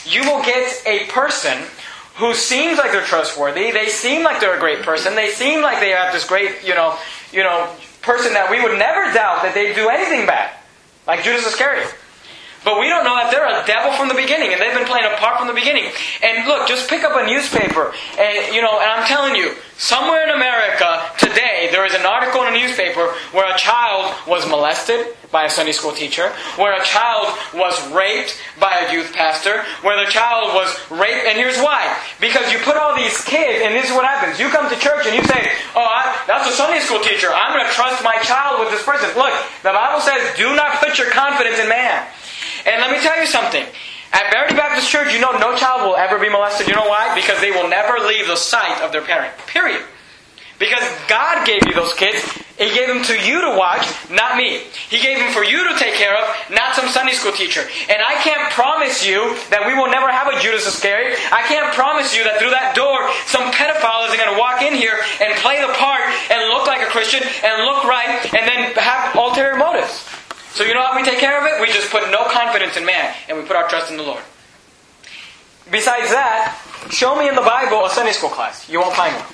[0.06, 1.58] you will get a person
[2.16, 3.70] who seems like they're trustworthy.
[3.70, 5.14] They seem like they're a great person.
[5.14, 6.98] They seem like they have this great, you know,
[7.32, 10.54] you know, person that we would never doubt that they'd do anything bad,
[11.06, 11.94] like Judas Iscariot.
[12.64, 15.08] But we don't know that they're a devil from the beginning, and they've been playing
[15.08, 15.88] a part from the beginning.
[16.22, 20.28] And look, just pick up a newspaper, and you know, and I'm telling you, somewhere
[20.28, 25.16] in America today there is an article in a newspaper where a child was molested
[25.32, 26.28] by a Sunday school teacher,
[26.60, 31.38] where a child was raped by a youth pastor, where the child was raped, and
[31.40, 34.38] here's why: because you put all these kids, and this is what happens.
[34.38, 37.32] You come to church and you say, "Oh, I, that's a Sunday school teacher.
[37.32, 39.32] I'm going to trust my child with this person." Look,
[39.64, 42.04] the Bible says, "Do not put your confidence in man."
[42.66, 43.64] And let me tell you something.
[44.12, 46.66] At Verity Baptist Church, you know no child will ever be molested.
[46.66, 47.14] You know why?
[47.14, 49.32] Because they will never leave the sight of their parent.
[49.46, 49.82] Period.
[50.58, 52.20] Because God gave you those kids.
[52.60, 54.60] He gave them to you to watch, not me.
[54.92, 57.64] He gave them for you to take care of, not some Sunday school teacher.
[57.88, 61.16] And I can't promise you that we will never have a Judas Iscariot.
[61.32, 64.76] I can't promise you that through that door, some pedophile isn't going to walk in
[64.76, 68.76] here and play the part and look like a Christian and look right and then
[68.76, 70.04] have ulterior motives.
[70.52, 71.60] So you know how we take care of it?
[71.60, 74.22] We just put no confidence in man and we put our trust in the Lord.
[75.70, 76.58] Besides that,
[76.90, 78.68] show me in the Bible a Sunday school class.
[78.68, 79.26] You won't find one.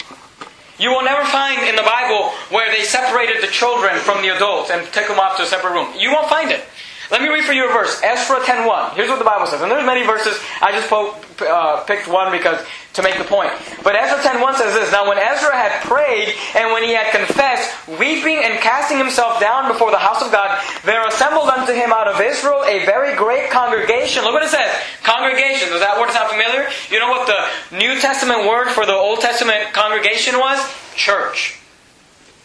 [0.78, 4.70] You will never find in the Bible where they separated the children from the adults
[4.70, 5.88] and took them off to a separate room.
[5.96, 6.64] You won't find it.
[7.10, 8.00] Let me read for you a verse.
[8.02, 8.94] Ezra 10.1.
[8.94, 9.62] Here's what the Bible says.
[9.62, 10.38] And there's many verses.
[10.60, 11.14] I just po-
[11.44, 12.64] uh, picked one because
[12.94, 13.52] to make the point.
[13.84, 17.70] But Ezra 10.1 says this, Now when Ezra had prayed, and when he had confessed,
[18.00, 22.08] weeping and casting himself down before the house of God, there assembled unto him out
[22.08, 24.24] of Israel a very great congregation.
[24.24, 24.74] Look what it says.
[25.02, 25.68] Congregation.
[25.68, 26.68] Does that word sound familiar?
[26.90, 30.58] You know what the New Testament word for the Old Testament congregation was?
[30.96, 31.60] Church.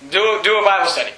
[0.10, 1.12] Do, do a Bible study.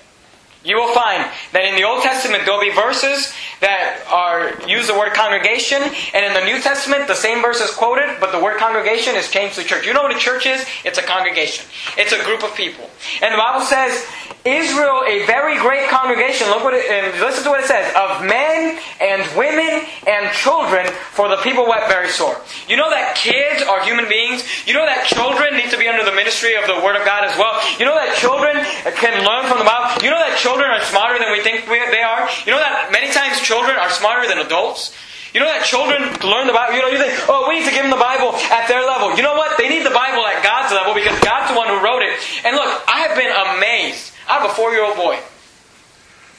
[0.63, 4.88] You will find that in the Old Testament there will be verses that are use
[4.88, 5.82] the word congregation,
[6.13, 9.30] and in the New Testament the same verse is quoted, but the word congregation is
[9.30, 9.86] changed to church.
[9.86, 10.65] You know what a church is?
[10.86, 11.65] It's a congregation.
[11.97, 12.89] It's a group of people.
[13.21, 14.06] And the Bible says,
[14.45, 16.47] Israel, a very great congregation.
[16.51, 20.88] Look what it, and listen to what it says: of men and women and children,
[21.15, 22.36] for the people wept very sore.
[22.67, 24.43] You know that kids are human beings.
[24.67, 27.23] You know that children need to be under the ministry of the Word of God
[27.23, 27.56] as well.
[27.79, 28.60] You know that children
[28.99, 30.03] can learn from the Bible.
[30.03, 32.27] You know that children are smarter than we think they are?
[32.43, 34.91] You know that many times children are smarter than adults?
[35.34, 36.77] You know that children learn the Bible.
[36.77, 39.17] You know, you think, oh, we need to give them the Bible at their level.
[39.17, 39.58] You know what?
[39.58, 42.21] They need the Bible at God's level because God's the one who wrote it.
[42.45, 44.12] And look, I have been amazed.
[44.34, 45.19] I have a four-year-old boy.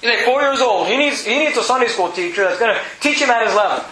[0.01, 0.89] He's like four years old.
[0.89, 3.55] He needs he needs a Sunday school teacher that's going to teach him at his
[3.55, 3.85] level.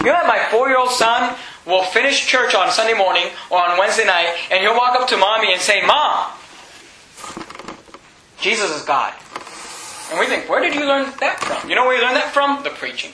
[0.00, 4.04] You know that my four-year-old son will finish church on Sunday morning or on Wednesday
[4.04, 6.30] night, and he'll walk up to mommy and say, "Mom,
[8.40, 9.14] Jesus is God."
[10.10, 11.68] And we think, where did you learn that from?
[11.68, 12.62] You know where you learned that from?
[12.62, 13.10] The preaching.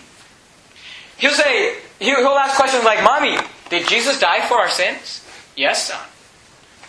[1.16, 3.38] He'll say, he'll ask questions like, Mommy,
[3.70, 5.24] did Jesus die for our sins?
[5.57, 6.05] Yes, son.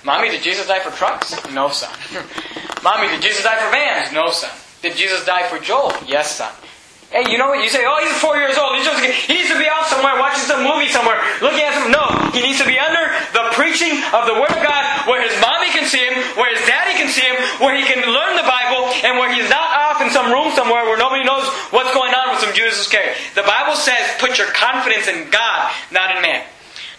[0.04, 1.32] Mommy, did Jesus die for trucks?
[1.52, 1.92] No, son.
[2.84, 4.12] Mommy, did Jesus die for vans?
[4.12, 4.52] No, son.
[4.82, 5.94] Did Jesus die for Joel?
[6.06, 6.52] Yes, son.
[7.14, 7.62] Hey, you know what?
[7.62, 8.74] You say, oh, he's four years old.
[8.74, 11.94] He's just, he needs to be out somewhere watching some movie somewhere, looking at some.
[11.94, 12.02] No,
[12.34, 13.06] he needs to be under
[13.38, 16.60] the preaching of the Word of God where his mommy can see him, where his
[16.66, 20.02] daddy can see him, where he can learn the Bible, and where he's not off
[20.02, 23.14] in some room somewhere where nobody knows what's going on with some Judas Iscariot.
[23.38, 26.42] The Bible says, put your confidence in God, not in man.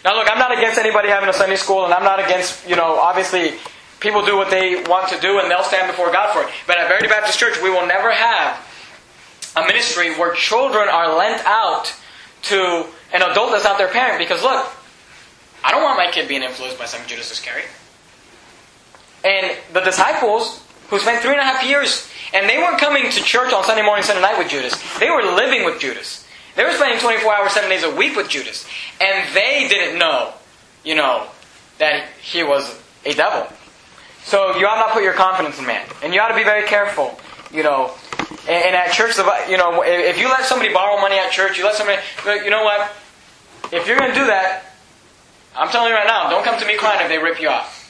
[0.04, 2.76] Now, look, I'm not against anybody having a Sunday school, and I'm not against, you
[2.76, 3.54] know, obviously
[4.00, 6.54] people do what they want to do and they'll stand before God for it.
[6.66, 8.60] But at Verity Baptist Church, we will never have
[9.56, 11.94] a ministry where children are lent out
[12.42, 14.18] to an adult that's not their parent.
[14.18, 14.70] Because look,
[15.64, 17.70] I don't want my kid being influenced by some Judas Iscariot.
[19.24, 23.22] And the disciples who spent three and a half years, and they weren't coming to
[23.22, 24.76] church on Sunday morning, Sunday night with Judas.
[24.98, 26.23] They were living with Judas.
[26.56, 28.66] They were spending 24 hours, seven days a week with Judas.
[29.00, 30.32] And they didn't know,
[30.84, 31.26] you know,
[31.78, 33.48] that he was a devil.
[34.24, 35.86] So you ought not put your confidence in man.
[36.02, 37.18] And you ought to be very careful,
[37.52, 37.92] you know,
[38.48, 39.16] and, at church,
[39.48, 42.00] you know, if you let somebody borrow money at church, you let somebody,
[42.44, 42.92] you know what?
[43.72, 44.64] If you're going to do that,
[45.56, 47.80] I'm telling you right now, don't come to me crying if they rip you off.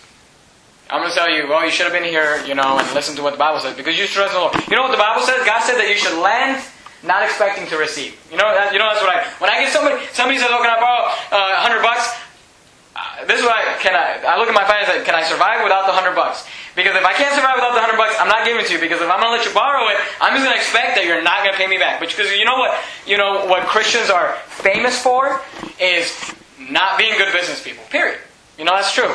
[0.90, 3.16] I'm going to tell you, well, you should have been here, you know, and listen
[3.16, 4.54] to what the Bible says because you trust the Lord.
[4.68, 5.44] You know what the Bible says?
[5.46, 6.62] God said that you should lend,
[7.04, 8.16] not expecting to receive.
[8.30, 9.24] You know, that, you know that's what I.
[9.38, 12.08] When I get somebody, somebody says, "Oh, can I borrow uh, hundred bucks?"
[12.96, 13.94] Uh, this is what I can.
[13.94, 15.04] I, I look at my finances.
[15.04, 16.46] Can I survive without the hundred bucks?
[16.74, 18.80] Because if I can't survive without the hundred bucks, I'm not giving it to you.
[18.80, 21.04] Because if I'm going to let you borrow it, I'm just going to expect that
[21.06, 22.00] you're not going to pay me back.
[22.00, 22.74] But because you know what,
[23.06, 25.42] you know what Christians are famous for
[25.78, 26.10] is
[26.58, 27.84] not being good business people.
[27.90, 28.18] Period.
[28.58, 29.10] You know, that's true.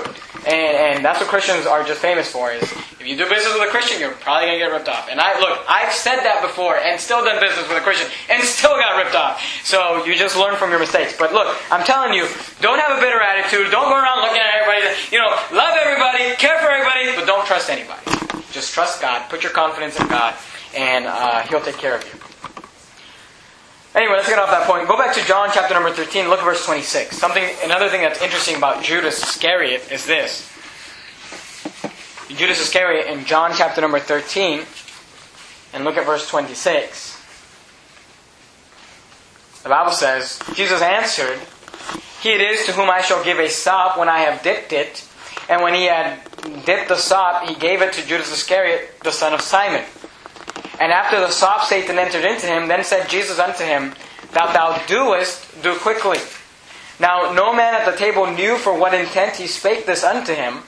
[0.47, 2.63] And, and that's what Christians are just famous for is
[2.99, 5.07] if you do business with a Christian, you're probably going to get ripped off.
[5.09, 8.43] And I, look, I've said that before and still done business with a Christian and
[8.43, 9.39] still got ripped off.
[9.63, 11.15] So you just learn from your mistakes.
[11.17, 12.27] But look, I'm telling you,
[12.59, 13.71] don't have a bitter attitude.
[13.71, 14.91] Don't go around looking at everybody.
[15.11, 18.03] You know, love everybody, care for everybody, but don't trust anybody.
[18.51, 19.29] Just trust God.
[19.29, 20.35] Put your confidence in God
[20.75, 22.18] and uh, He'll take care of you.
[23.99, 24.87] Anyway, let's get off that point.
[24.87, 26.29] Go back to John chapter number 13.
[26.29, 27.17] Look at verse 26.
[27.17, 30.49] Something, another thing that's interesting about Judas Iscariot is this.
[32.29, 34.61] Judas Iscariot in John chapter number 13,
[35.73, 37.21] and look at verse 26.
[39.63, 41.37] The Bible says, Jesus answered,
[42.21, 45.05] He it is to whom I shall give a sop when I have dipped it.
[45.49, 46.19] And when he had
[46.63, 49.83] dipped the sop, he gave it to Judas Iscariot, the son of Simon.
[50.79, 53.93] And after the sop Satan entered into him, then said Jesus unto him,
[54.31, 56.19] That thou doest, do quickly.
[56.99, 60.59] Now no man at the table knew for what intent he spake this unto him.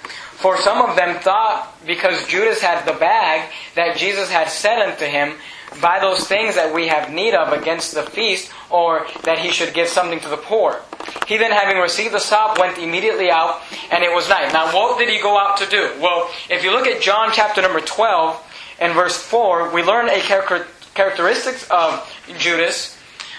[0.42, 5.06] For some of them thought, because Judas had the bag, that Jesus had said unto
[5.06, 5.36] him,
[5.80, 9.74] Buy those things that we have need of against the feast, or that he should
[9.74, 10.82] give something to the poor.
[11.28, 14.52] He then, having received the sop, went immediately out, and it was night.
[14.52, 15.92] Now, what did he go out to do?
[16.02, 18.51] Well, if you look at John chapter number 12,
[18.82, 22.06] in verse 4, we learn a char- characteristics of
[22.38, 22.98] Judas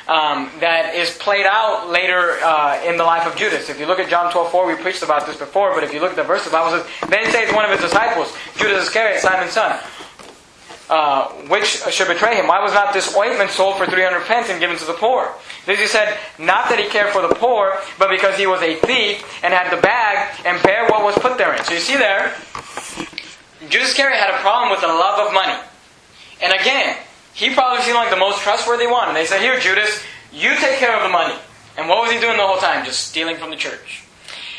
[0.08, 3.68] um, that is played out later uh, in the life of Judas.
[3.68, 6.00] If you look at John 12, 4, we preached about this before, but if you
[6.00, 9.20] look at the verse, the Bible says, Then says one of his disciples, Judas Iscariot,
[9.20, 9.78] Simon's son,
[10.90, 12.46] uh, which should betray him?
[12.48, 15.32] Why was not this ointment sold for 300 pence and given to the poor?
[15.64, 18.74] This he said, not that he cared for the poor, but because he was a
[18.76, 21.64] thief and had the bag and bare what was put therein.
[21.64, 22.34] So you see there,
[23.68, 25.54] Judas Iscariot had a problem with the love of money.
[26.42, 26.96] And again,
[27.34, 29.08] he probably seemed like the most trustworthy one.
[29.08, 31.34] And they said, Here, Judas, you take care of the money.
[31.78, 32.84] And what was he doing the whole time?
[32.84, 34.04] Just stealing from the church.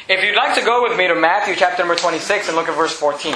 [0.10, 2.76] If you'd like to go with me to Matthew chapter number 26 and look at
[2.76, 3.36] verse 14.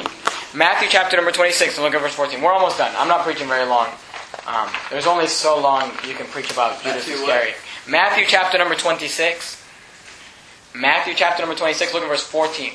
[0.55, 2.41] Matthew chapter number 26 and look at verse 14.
[2.41, 2.93] We're almost done.
[2.97, 3.87] I'm not preaching very long.
[4.47, 7.55] Um, there's only so long you can preach about Judas Matthew Iscariot.
[7.55, 7.91] What?
[7.91, 9.63] Matthew chapter number 26.
[10.75, 12.73] Matthew chapter number 26, look at verse 14.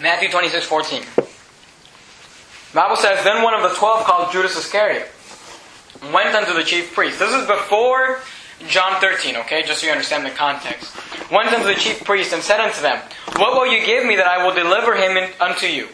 [0.00, 1.02] Matthew 26, 14.
[1.16, 1.26] The
[2.74, 5.10] Bible says, Then one of the twelve called Judas Iscariot
[6.12, 7.18] went unto the chief priest.
[7.18, 8.20] This is before
[8.66, 10.96] John 13, okay, just so you understand the context.
[11.30, 12.98] Went unto the chief priest and said unto them,
[13.36, 15.88] What will you give me that I will deliver him in, unto you?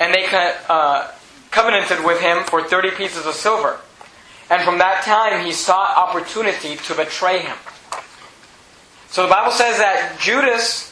[0.00, 0.26] And they
[0.68, 1.10] uh,
[1.50, 3.78] covenanted with him for 30 pieces of silver.
[4.48, 7.56] And from that time he sought opportunity to betray him.
[9.08, 10.91] So the Bible says that Judas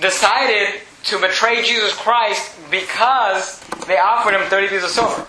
[0.00, 5.26] decided to betray Jesus Christ because they offered him 30 pieces of silver.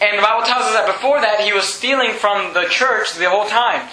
[0.00, 3.28] And the Bible tells us that before that, he was stealing from the church the
[3.28, 3.88] whole time.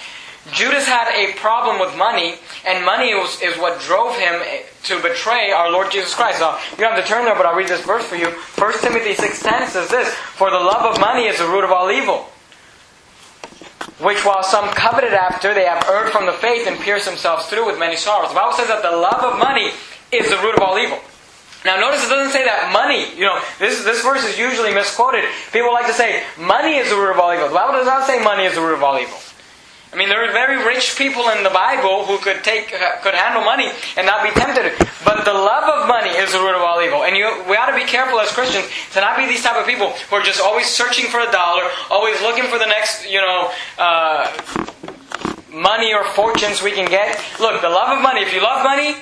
[0.52, 4.40] Judas had a problem with money, and money was, is what drove him
[4.84, 6.40] to betray our Lord Jesus Christ.
[6.40, 8.26] Now, you don't have to turn there, but I'll read this verse for you.
[8.26, 11.90] 1 Timothy 6.10 says this, For the love of money is the root of all
[11.90, 12.30] evil,
[14.00, 17.66] which while some coveted after, they have erred from the faith and pierced themselves through
[17.66, 18.30] with many sorrows.
[18.30, 19.72] The Bible says that the love of money
[20.12, 20.98] is the root of all evil.
[21.64, 25.24] Now notice it doesn't say that money, you know, this, this verse is usually misquoted.
[25.52, 27.48] People like to say money is the root of all evil.
[27.48, 29.18] The Bible does not say money is the root of all evil.
[29.92, 33.42] I mean, there are very rich people in the Bible who could take, could handle
[33.42, 34.72] money and not be tempted.
[35.04, 37.02] But the love of money is the root of all evil.
[37.02, 39.66] And you, we ought to be careful as Christians to not be these type of
[39.66, 43.18] people who are just always searching for a dollar, always looking for the next, you
[43.18, 44.30] know, uh,
[45.52, 47.20] money or fortunes we can get.
[47.40, 48.94] Look, the love of money, if you love money,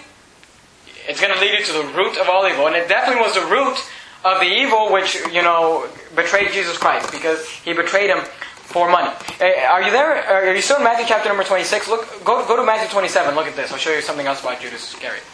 [1.08, 2.66] it's going to lead you to the root of all evil.
[2.66, 3.76] And it definitely was the root
[4.24, 8.20] of the evil which, you know, betrayed Jesus Christ because he betrayed him
[8.68, 9.10] for money.
[9.40, 10.22] Eh, are you there?
[10.28, 11.88] Are you still in Matthew chapter number 26?
[11.88, 13.34] Look, go, go to Matthew 27.
[13.34, 13.72] Look at this.
[13.72, 15.24] I'll show you something else about Judas Iscariot.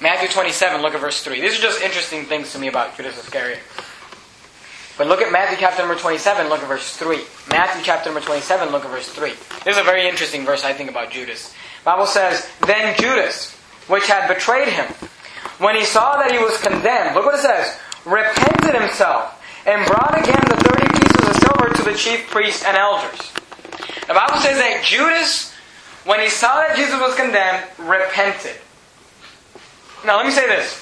[0.00, 1.40] Matthew 27, look at verse 3.
[1.40, 3.58] These are just interesting things to me about Judas Iscariot.
[4.96, 7.18] But look at Matthew chapter number 27, look at verse 3.
[7.50, 9.30] Matthew chapter number 27, look at verse 3.
[9.64, 11.52] This is a very interesting verse, I think, about Judas.
[11.82, 13.56] The Bible says, Then Judas,
[13.88, 14.86] which had betrayed him,
[15.58, 20.18] when he saw that he was condemned, look what it says, repented himself and brought
[20.18, 23.32] again the 30 pieces of silver to the chief priests and elders.
[24.06, 25.54] The Bible says that Judas,
[26.04, 28.56] when he saw that Jesus was condemned, repented.
[30.04, 30.74] Now let me say this.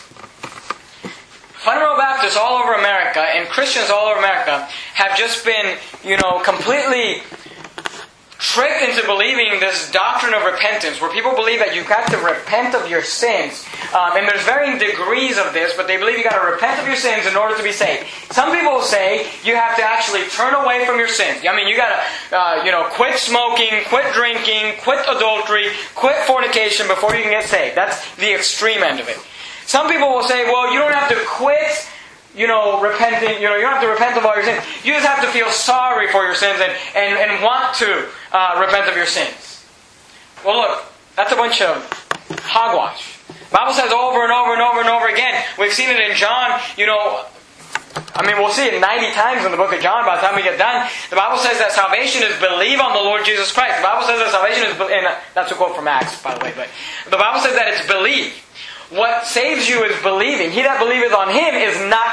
[1.62, 6.40] Fundamental Baptists all over America and Christians all over America have just been, you know,
[6.42, 7.22] completely
[8.42, 12.74] tricked into believing this doctrine of repentance, where people believe that you've got to repent
[12.74, 13.64] of your sins.
[13.94, 16.86] Um, and there's varying degrees of this, but they believe you've got to repent of
[16.86, 18.02] your sins in order to be saved.
[18.34, 21.46] Some people say you have to actually turn away from your sins.
[21.46, 26.16] I mean, you got to, uh, you know, quit smoking, quit drinking, quit adultery, quit
[26.26, 27.76] fornication before you can get saved.
[27.76, 29.18] That's the extreme end of it.
[29.66, 31.70] Some people will say, well, you don't have to quit
[32.34, 34.64] you know, repenting, you know, you don't have to repent of all your sins.
[34.84, 38.58] You just have to feel sorry for your sins and, and, and want to uh,
[38.64, 39.64] repent of your sins.
[40.44, 40.84] Well, look,
[41.16, 41.84] that's a bunch of
[42.42, 43.18] hogwash.
[43.52, 45.44] Bible says over and over and over and over again.
[45.58, 47.26] We've seen it in John, you know,
[48.14, 50.36] I mean, we'll see it 90 times in the book of John by the time
[50.36, 50.88] we get done.
[51.10, 53.80] The Bible says that salvation is believe on the Lord Jesus Christ.
[53.80, 56.52] The Bible says that salvation is, and that's a quote from Acts, by the way,
[56.56, 56.68] but
[57.08, 58.32] the Bible says that it's believe.
[58.92, 60.52] What saves you is believing.
[60.52, 62.11] He that believeth on him is not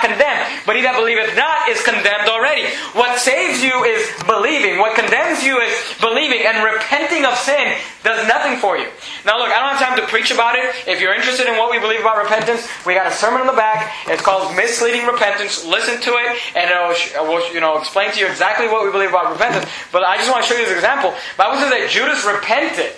[0.69, 2.69] but he that believeth not is condemned already.
[2.93, 4.77] What saves you is believing.
[4.77, 7.73] What condemns you is believing, and repenting of sin
[8.05, 8.86] does nothing for you.
[9.25, 10.69] Now, look, I don't have time to preach about it.
[10.86, 13.58] If you're interested in what we believe about repentance, we got a sermon in the
[13.58, 13.97] back.
[14.05, 15.65] It's called Misleading Repentance.
[15.65, 19.10] Listen to it, and it will, you know, explain to you exactly what we believe
[19.10, 19.65] about repentance.
[19.89, 21.17] But I just want to show you this example.
[21.34, 22.93] Bible says that Judas repented,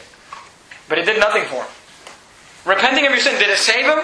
[0.91, 1.71] but it did nothing for him.
[2.67, 4.03] Repenting of your sin, did it save him?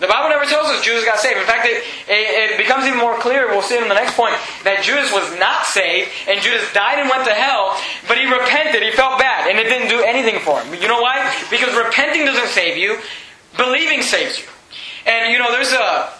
[0.00, 1.38] The Bible never tells us Judas got saved.
[1.38, 4.32] In fact, it, it, it, becomes even more clear, we'll see in the next point,
[4.64, 7.76] that Judas was not saved, and Judas died and went to hell,
[8.08, 10.72] but he repented, he felt bad, and it didn't do anything for him.
[10.72, 11.20] You know why?
[11.52, 12.96] Because repenting doesn't save you,
[13.60, 14.48] believing saves you.
[15.04, 16.12] And you know, there's a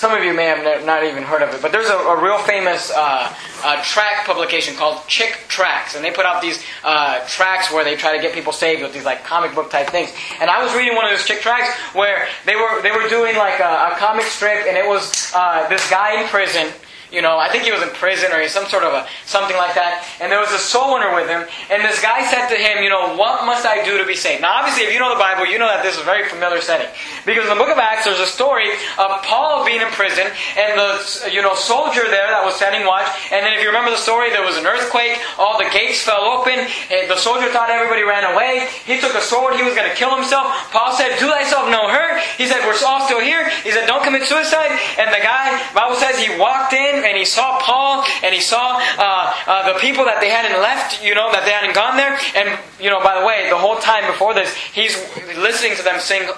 [0.00, 2.38] some of you may have not even heard of it, but there's a, a real
[2.38, 3.30] famous uh,
[3.62, 7.96] uh, track publication called Chick Tracts, and they put out these uh, tracks where they
[7.96, 10.10] try to get people saved with these like comic book type things.
[10.40, 13.36] And I was reading one of those Chick Tracts where they were they were doing
[13.36, 16.72] like a, a comic strip, and it was uh, this guy in prison
[17.12, 19.74] you know, I think he was in prison or some sort of a something like
[19.74, 20.06] that.
[20.20, 22.90] And there was a soul winner with him, and this guy said to him, you
[22.90, 24.42] know, what must I do to be saved?
[24.42, 26.60] Now, obviously, if you know the Bible, you know that this is a very familiar
[26.60, 26.88] setting
[27.26, 30.78] because in the Book of Acts, there's a story of Paul being in prison and
[30.78, 33.08] the you know soldier there that was standing watch.
[33.34, 36.22] And then, if you remember the story, there was an earthquake, all the gates fell
[36.24, 36.66] open.
[36.88, 38.70] the soldier thought everybody ran away.
[38.86, 40.46] He took a sword, he was going to kill himself.
[40.70, 44.02] Paul said, "Do thyself no hurt." He said, "We're all still here." He said, "Don't
[44.02, 48.34] commit suicide." And the guy, Bible says, he walked in and he saw Paul and
[48.34, 51.74] he saw uh, uh, the people that they hadn't left, you know, that they hadn't
[51.74, 52.18] gone there.
[52.36, 54.96] And, you know, by the way, the whole time before this, he's
[55.36, 56.28] listening to them sing,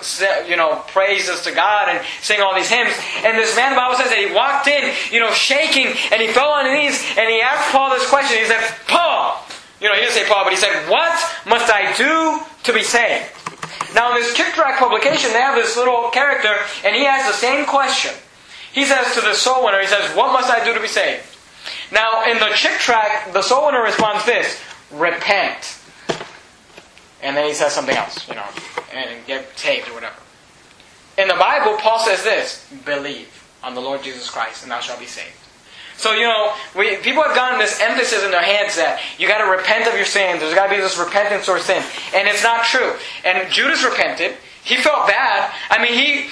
[0.49, 2.95] you know, praises to God and sing all these hymns.
[3.25, 6.29] And this man, the Bible says that he walked in, you know, shaking, and he
[6.29, 8.39] fell on his knees and he asked Paul this question.
[8.39, 9.41] He said, Paul,
[9.81, 11.13] you know, he didn't say Paul, but he said, What
[11.47, 13.27] must I do to be saved?
[13.95, 16.55] Now, in this Chick Tract publication, they have this little character,
[16.85, 18.13] and he asks the same question.
[18.73, 21.25] He says to the soul winner, he says, What must I do to be saved?
[21.93, 24.61] Now, in the Chick Tract, the soul winner responds this
[24.91, 25.79] repent.
[27.23, 28.47] And then he says something else, you know,
[28.93, 30.16] and get saved or whatever.
[31.18, 33.29] In the Bible, Paul says this believe
[33.62, 35.37] on the Lord Jesus Christ, and thou shalt be saved.
[35.97, 39.39] So, you know, we, people have gotten this emphasis in their heads that you got
[39.45, 40.41] to repent of your sins.
[40.41, 41.83] There's got to be this repentance or sin.
[42.14, 42.95] And it's not true.
[43.25, 44.35] And Judas repented.
[44.64, 45.53] He felt bad.
[45.70, 46.31] I mean, he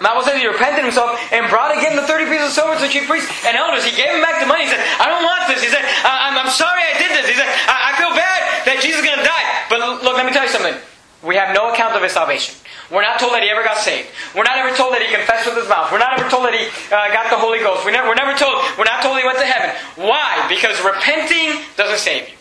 [0.00, 2.88] Bible says he repented himself and brought again the 30 pieces of silver to the
[2.88, 3.84] chief priests and elders.
[3.84, 4.64] He gave him back the money.
[4.64, 5.60] He said, I don't want this.
[5.60, 7.28] He said, I'm, I'm sorry I did this.
[7.28, 9.44] He said, I, I feel bad that Jesus is going to die.
[9.68, 10.72] But look, let me tell you something.
[11.20, 12.56] We have no account of his salvation.
[12.88, 14.08] We're not told that he ever got saved.
[14.32, 15.92] We're not ever told that he confessed with his mouth.
[15.92, 17.84] We're not ever told that he uh, got the Holy Ghost.
[17.84, 18.56] We're never, we're never told.
[18.80, 19.76] We're not told he went to heaven.
[20.00, 20.48] Why?
[20.48, 22.39] Because repenting doesn't save you.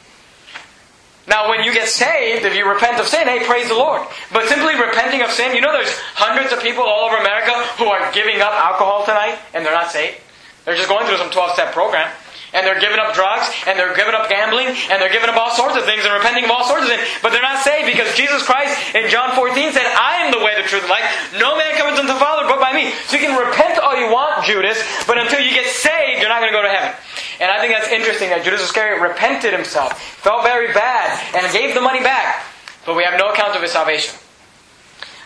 [1.29, 4.01] Now, when you get saved, if you repent of sin, hey, praise the Lord.
[4.33, 7.85] But simply repenting of sin, you know there's hundreds of people all over America who
[7.85, 10.17] are giving up alcohol tonight and they're not saved.
[10.65, 12.09] They're just going through some 12 step program.
[12.53, 15.53] And they're giving up drugs, and they're giving up gambling, and they're giving up all
[15.53, 17.05] sorts of things and repenting of all sorts of things.
[17.21, 20.57] But they're not saved because Jesus Christ in John 14 said, I am the way,
[20.57, 21.05] the truth, and life.
[21.37, 22.89] No man comes unto the Father but by me.
[23.05, 26.41] So you can repent all you want, Judas, but until you get saved, you're not
[26.41, 26.97] going to go to heaven.
[27.39, 31.73] And I think that's interesting that Judas Iscariot repented himself, felt very bad, and gave
[31.73, 32.43] the money back.
[32.85, 34.17] But we have no account of his salvation.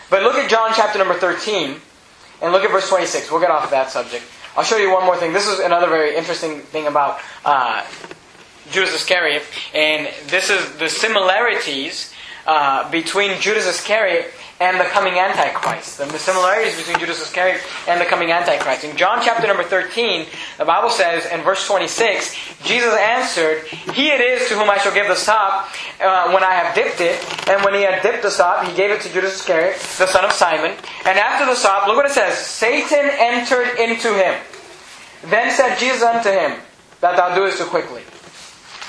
[0.10, 1.80] But look at John chapter number 13,
[2.42, 3.32] and look at verse 26.
[3.32, 4.26] We'll get off of that subject.
[4.56, 5.34] I'll show you one more thing.
[5.34, 7.84] This is another very interesting thing about uh,
[8.70, 9.44] Judas Iscariot,
[9.74, 12.13] and this is the similarities
[12.46, 15.98] uh, between Judas Iscariot and the coming Antichrist.
[15.98, 18.84] The similarities between Judas Iscariot and the coming Antichrist.
[18.84, 20.26] In John chapter number 13,
[20.58, 24.94] the Bible says in verse 26, Jesus answered, He it is to whom I shall
[24.94, 25.70] give the sop
[26.02, 27.20] uh, when I have dipped it.
[27.50, 30.24] And when he had dipped the sop, he gave it to Judas Iscariot, the son
[30.24, 30.72] of Simon.
[31.06, 34.40] And after the sop, look what it says Satan entered into him.
[35.26, 36.60] Then said Jesus unto him,
[37.02, 38.04] That thou doest so quickly.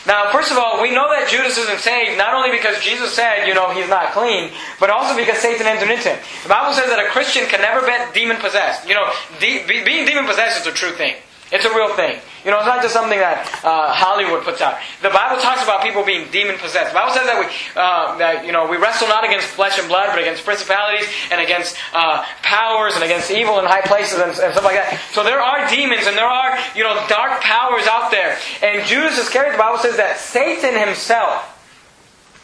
[0.07, 3.47] Now, first of all, we know that Judas isn't saved not only because Jesus said,
[3.49, 6.19] you know, he's not clean, but also because Satan entered into him.
[6.43, 8.87] The Bible says that a Christian can never be demon possessed.
[8.87, 11.15] You know, de- being demon possessed is a true thing.
[11.53, 12.21] It's a real thing.
[12.45, 14.77] You know, it's not just something that uh, Hollywood puts out.
[15.01, 16.93] The Bible talks about people being demon possessed.
[16.93, 19.89] The Bible says that we, uh, that you know, we wrestle not against flesh and
[19.89, 24.29] blood, but against principalities and against uh, powers and against evil in high places and,
[24.29, 25.01] and, stuff like that.
[25.17, 28.37] So there are demons and there are you know dark powers out there.
[28.61, 31.49] And Judas Iscariot, the Bible says that Satan himself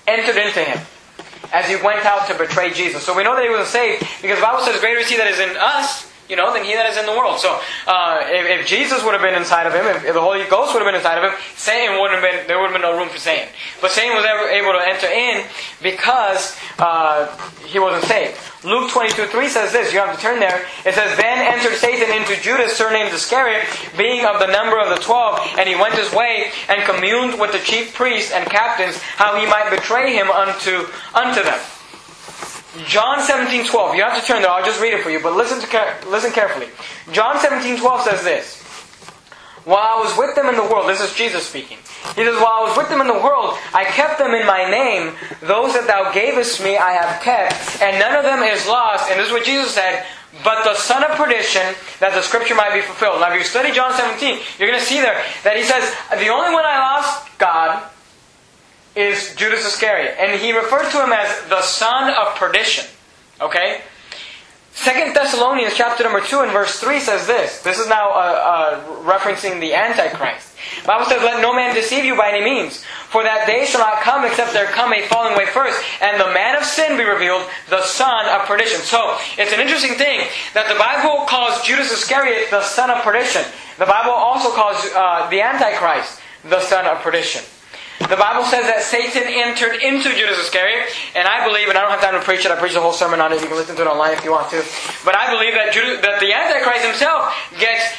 [0.08, 0.80] entered into him
[1.52, 3.04] as he went out to betray Jesus.
[3.04, 5.28] So we know that he wasn't saved because the Bible says, "Greater is he that
[5.28, 7.38] is in us." You know, than he that is in the world.
[7.38, 10.46] So, uh, if, if, Jesus would have been inside of him, if, if, the Holy
[10.46, 12.86] Ghost would have been inside of him, Satan wouldn't have been, there would have been
[12.86, 13.48] no room for Satan.
[13.82, 15.44] But Satan was ever able to enter in
[15.82, 17.26] because uh,
[17.66, 18.38] he wasn't saved.
[18.62, 20.62] Luke 22 3 says this, you have to turn there.
[20.86, 23.66] It says, Then entered Satan into Judas, surnamed Iscariot,
[23.96, 27.52] being of the number of the twelve, and he went his way and communed with
[27.52, 31.58] the chief priests and captains how he might betray him unto, unto them.
[32.86, 33.96] John 17, 12.
[33.96, 34.50] You have to turn there.
[34.50, 36.68] I'll just read it for you, but listen, to, listen carefully.
[37.12, 38.62] John 17, 12 says this.
[39.64, 41.76] While I was with them in the world, this is Jesus speaking.
[42.16, 44.64] He says, While I was with them in the world, I kept them in my
[44.70, 45.14] name.
[45.42, 49.10] Those that thou gavest me, I have kept, and none of them is lost.
[49.10, 50.06] And this is what Jesus said,
[50.42, 53.20] but the son of perdition, that the scripture might be fulfilled.
[53.20, 56.32] Now, if you study John 17, you're going to see there that he says, The
[56.32, 57.84] only one I lost, God,
[58.96, 60.16] is Judas Iscariot.
[60.18, 62.86] And he refers to him as the son of perdition.
[63.40, 63.82] Okay?
[64.72, 67.62] Second Thessalonians chapter number 2 and verse 3 says this.
[67.62, 70.56] This is now uh, uh, referencing the Antichrist.
[70.82, 73.80] The Bible says, Let no man deceive you by any means, for that day shall
[73.80, 77.04] not come except there come a falling away first, and the man of sin be
[77.04, 78.80] revealed, the son of perdition.
[78.80, 83.42] So, it's an interesting thing that the Bible calls Judas Iscariot the son of perdition.
[83.78, 87.42] The Bible also calls uh, the Antichrist the son of perdition.
[88.00, 91.92] The Bible says that Satan entered into Judas Iscariot, and I believe, and I don't
[91.92, 93.76] have time to preach it, I preached a whole sermon on it, you can listen
[93.76, 94.64] to it online if you want to,
[95.04, 97.30] but I believe that, Judas, that the Antichrist himself
[97.60, 97.92] gets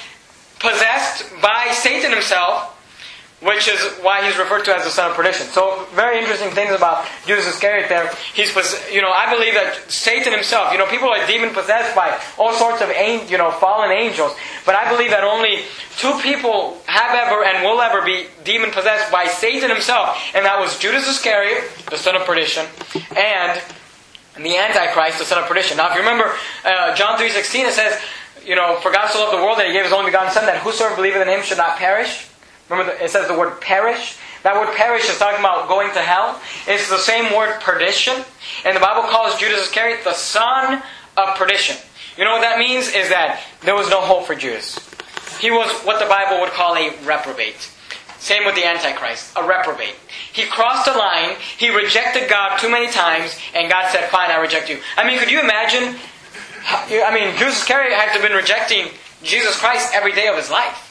[0.59, 2.70] possessed by Satan himself,
[3.41, 5.47] which is why he's referred to as the son of perdition.
[5.47, 8.13] So, very interesting things about Judas Iscariot there.
[8.33, 8.53] He's,
[8.93, 12.53] you know, I believe that Satan himself, you know, people are demon possessed by all
[12.53, 12.89] sorts of,
[13.29, 14.33] you know, fallen angels.
[14.65, 15.65] But I believe that only
[15.97, 20.59] two people have ever and will ever be demon possessed by Satan himself, and that
[20.59, 22.65] was Judas Iscariot, the son of perdition,
[23.17, 23.59] and
[24.37, 25.77] the Antichrist, the son of perdition.
[25.77, 26.31] Now, if you remember
[26.63, 27.99] uh, John three sixteen, it says,
[28.45, 30.45] you know, for God so loved the world that He gave His only begotten Son,
[30.45, 32.27] that whosoever believeth in Him should not perish.
[32.72, 34.17] Remember, it says the word perish.
[34.43, 36.41] That word perish is talking about going to hell.
[36.65, 38.15] It's the same word perdition.
[38.65, 40.82] And the Bible calls Judas Iscariot the son
[41.17, 41.76] of perdition.
[42.17, 42.88] You know what that means?
[42.88, 44.80] Is that there was no hope for Judas.
[45.39, 47.69] He was what the Bible would call a reprobate.
[48.19, 49.95] Same with the Antichrist, a reprobate.
[50.32, 54.38] He crossed a line, he rejected God too many times, and God said, Fine, I
[54.38, 54.78] reject you.
[54.95, 55.99] I mean, could you imagine?
[56.63, 58.89] I mean, Judas Iscariot had to have been rejecting
[59.24, 60.90] Jesus Christ every day of his life.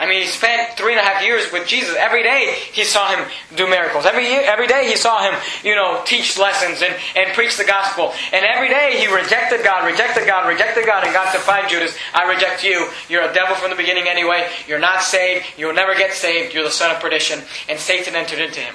[0.00, 1.94] I mean, he spent three and a half years with Jesus.
[1.94, 4.06] Every day he saw him do miracles.
[4.06, 7.64] Every year, every day he saw him, you know, teach lessons and, and preach the
[7.64, 8.14] gospel.
[8.32, 11.94] And every day he rejected God, rejected God, rejected God, and God said, Fine, Judas,
[12.14, 12.88] I reject you.
[13.10, 14.48] You're a devil from the beginning anyway.
[14.66, 15.44] You're not saved.
[15.58, 16.54] You'll never get saved.
[16.54, 17.42] You're the son of perdition.
[17.68, 18.74] And Satan entered into him.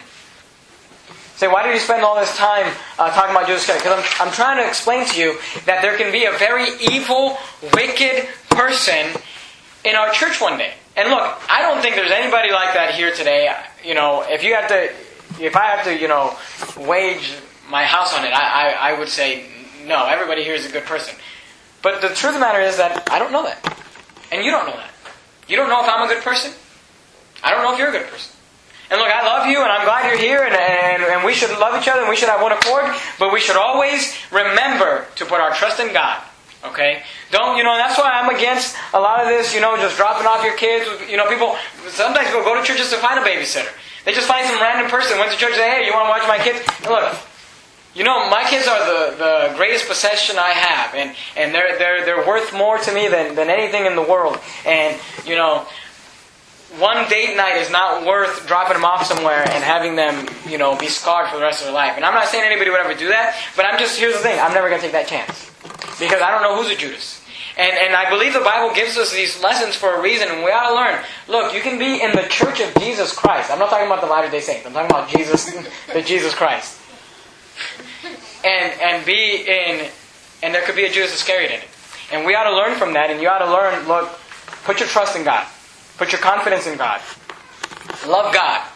[1.38, 3.84] Say, why did you spend all this time uh, talking about Judas Iscariot?
[3.84, 7.36] Because I'm, I'm trying to explain to you that there can be a very evil,
[7.73, 9.19] wicked person
[9.84, 10.76] in our church one day.
[10.95, 13.53] And look, I don't think there's anybody like that here today.
[13.83, 14.91] You know, if you have to,
[15.43, 16.37] if I have to, you know,
[16.77, 17.33] wage
[17.69, 19.45] my house on it, I, I, I would say
[19.85, 20.05] no.
[20.05, 21.15] Everybody here is a good person.
[21.81, 23.61] But the truth of the matter is that I don't know that,
[24.31, 24.91] and you don't know that.
[25.47, 26.51] You don't know if I'm a good person.
[27.43, 28.35] I don't know if you're a good person.
[28.89, 31.51] And look, I love you, and I'm glad you're here, and, and, and we should
[31.59, 32.85] love each other, and we should have one accord.
[33.19, 36.23] But we should always remember to put our trust in God.
[36.72, 37.03] Okay?
[37.32, 40.28] Don't, you know, that's why I'm against a lot of this, you know, just dropping
[40.28, 40.86] off your kids.
[41.09, 41.55] You know, people,
[41.88, 43.72] sometimes people go to churches to find a babysitter.
[44.05, 46.28] They just find some random person, went to church say, hey, you want to watch
[46.28, 46.59] my kids?
[46.84, 47.18] And look,
[47.95, 52.05] you know, my kids are the, the greatest possession I have, and, and they're, they're,
[52.05, 54.38] they're worth more to me than, than anything in the world.
[54.66, 55.66] And, you know,
[56.78, 60.76] one date night is not worth dropping them off somewhere and having them, you know,
[60.78, 61.93] be scarred for the rest of their life.
[61.95, 64.39] And I'm not saying anybody would ever do that, but I'm just, here's the thing,
[64.39, 65.51] I'm never going to take that chance.
[65.99, 67.21] Because I don't know who's a Judas.
[67.57, 70.51] And, and I believe the Bible gives us these lessons for a reason, and we
[70.51, 71.03] ought to learn.
[71.27, 73.49] Look, you can be in the church of Jesus Christ.
[73.49, 74.65] I'm not talking about the Latter day Saints.
[74.65, 75.45] I'm talking about Jesus,
[75.93, 76.79] the Jesus Christ.
[78.43, 79.89] And, and be in,
[80.43, 81.67] and there could be a Judas Iscariot in it.
[82.11, 84.19] And we ought to learn from that, and you ought to learn, look,
[84.65, 85.47] put your trust in God.
[85.97, 87.01] Put your confidence in God.
[88.05, 88.67] Love God.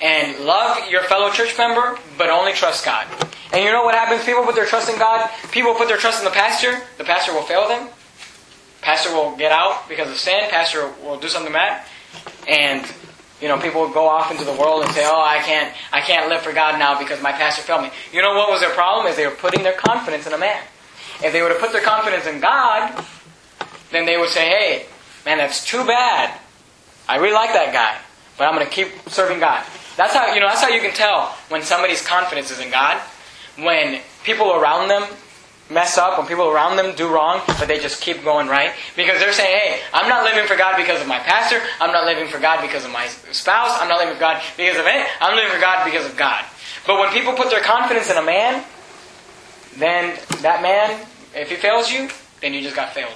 [0.00, 3.06] And love your fellow church member, but only trust God.
[3.52, 4.24] And you know what happens?
[4.24, 5.28] People put their trust in God.
[5.50, 6.80] People put their trust in the pastor.
[6.98, 7.88] The pastor will fail them.
[8.80, 10.48] Pastor will get out because of sin.
[10.48, 11.84] Pastor will do something bad.
[12.48, 12.86] And
[13.40, 16.00] you know, people will go off into the world and say, "Oh, I can't, I
[16.00, 18.70] can't live for God now because my pastor failed me." You know what was their
[18.70, 19.06] problem?
[19.06, 20.62] Is they were putting their confidence in a man.
[21.22, 23.04] If they were to put their confidence in God,
[23.90, 24.86] then they would say, "Hey,
[25.24, 26.38] man, that's too bad.
[27.08, 27.96] I really like that guy,
[28.36, 29.64] but I'm going to keep serving God."
[30.00, 30.48] That's how you know.
[30.48, 32.98] That's how you can tell when somebody's confidence is in God
[33.62, 35.04] when people around them
[35.70, 38.72] mess up, when people around them do wrong, but they just keep going right.
[38.96, 41.60] Because they're saying, hey, I'm not living for God because of my pastor.
[41.80, 43.78] I'm not living for God because of my spouse.
[43.78, 45.06] I'm not living for God because of it.
[45.20, 46.44] I'm living for God because of God.
[46.86, 48.64] But when people put their confidence in a man,
[49.76, 52.08] then that man, if he fails you,
[52.40, 53.14] then you just got failed.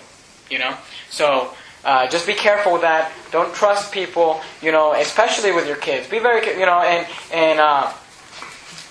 [0.50, 0.76] You know?
[1.10, 1.54] So,
[1.84, 3.12] uh, just be careful with that.
[3.30, 6.08] Don't trust people, you know, especially with your kids.
[6.08, 7.92] Be very, you know, and, and uh,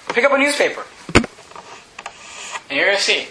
[0.10, 0.84] pick up a newspaper.
[2.70, 3.28] And you're to see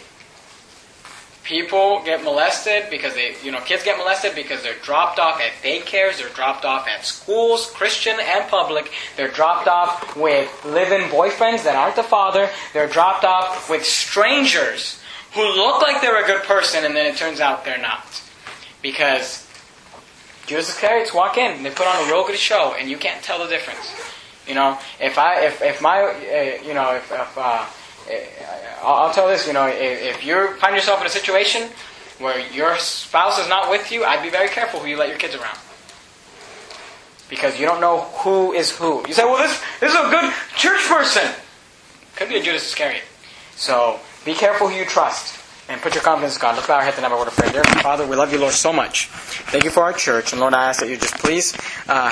[1.44, 5.52] people get molested because they, you know, kids get molested because they're dropped off at
[5.62, 8.90] daycares, they're dropped off at schools, Christian and public.
[9.16, 12.48] They're dropped off with live-in boyfriends that aren't the father.
[12.72, 15.00] They're dropped off with strangers
[15.34, 18.22] who look like they're a good person, and then it turns out they're not,
[18.82, 19.41] because
[20.47, 23.22] Judas Iscariot walk in and they put on a real good show, and you can't
[23.22, 23.95] tell the difference.
[24.47, 27.64] You know, if I, if, if my, uh, you know, if, if uh,
[28.82, 31.70] I'll I'll tell this, you know, if, if you find yourself in a situation
[32.18, 35.18] where your spouse is not with you, I'd be very careful who you let your
[35.18, 35.59] kids around.
[37.28, 39.07] Because you don't know who is who.
[39.07, 41.32] You say, well, this, this is a good church person.
[42.16, 43.05] Could be a Judas Iscariot.
[43.57, 45.41] So be careful who you trust
[45.73, 46.55] and put your confidence in God.
[46.55, 47.51] Let's bow our heads and have a word of prayer.
[47.51, 49.07] Dear Father, we love you, Lord, so much.
[49.07, 50.33] Thank you for our church.
[50.33, 51.55] And Lord, I ask that you just please
[51.89, 51.93] uh,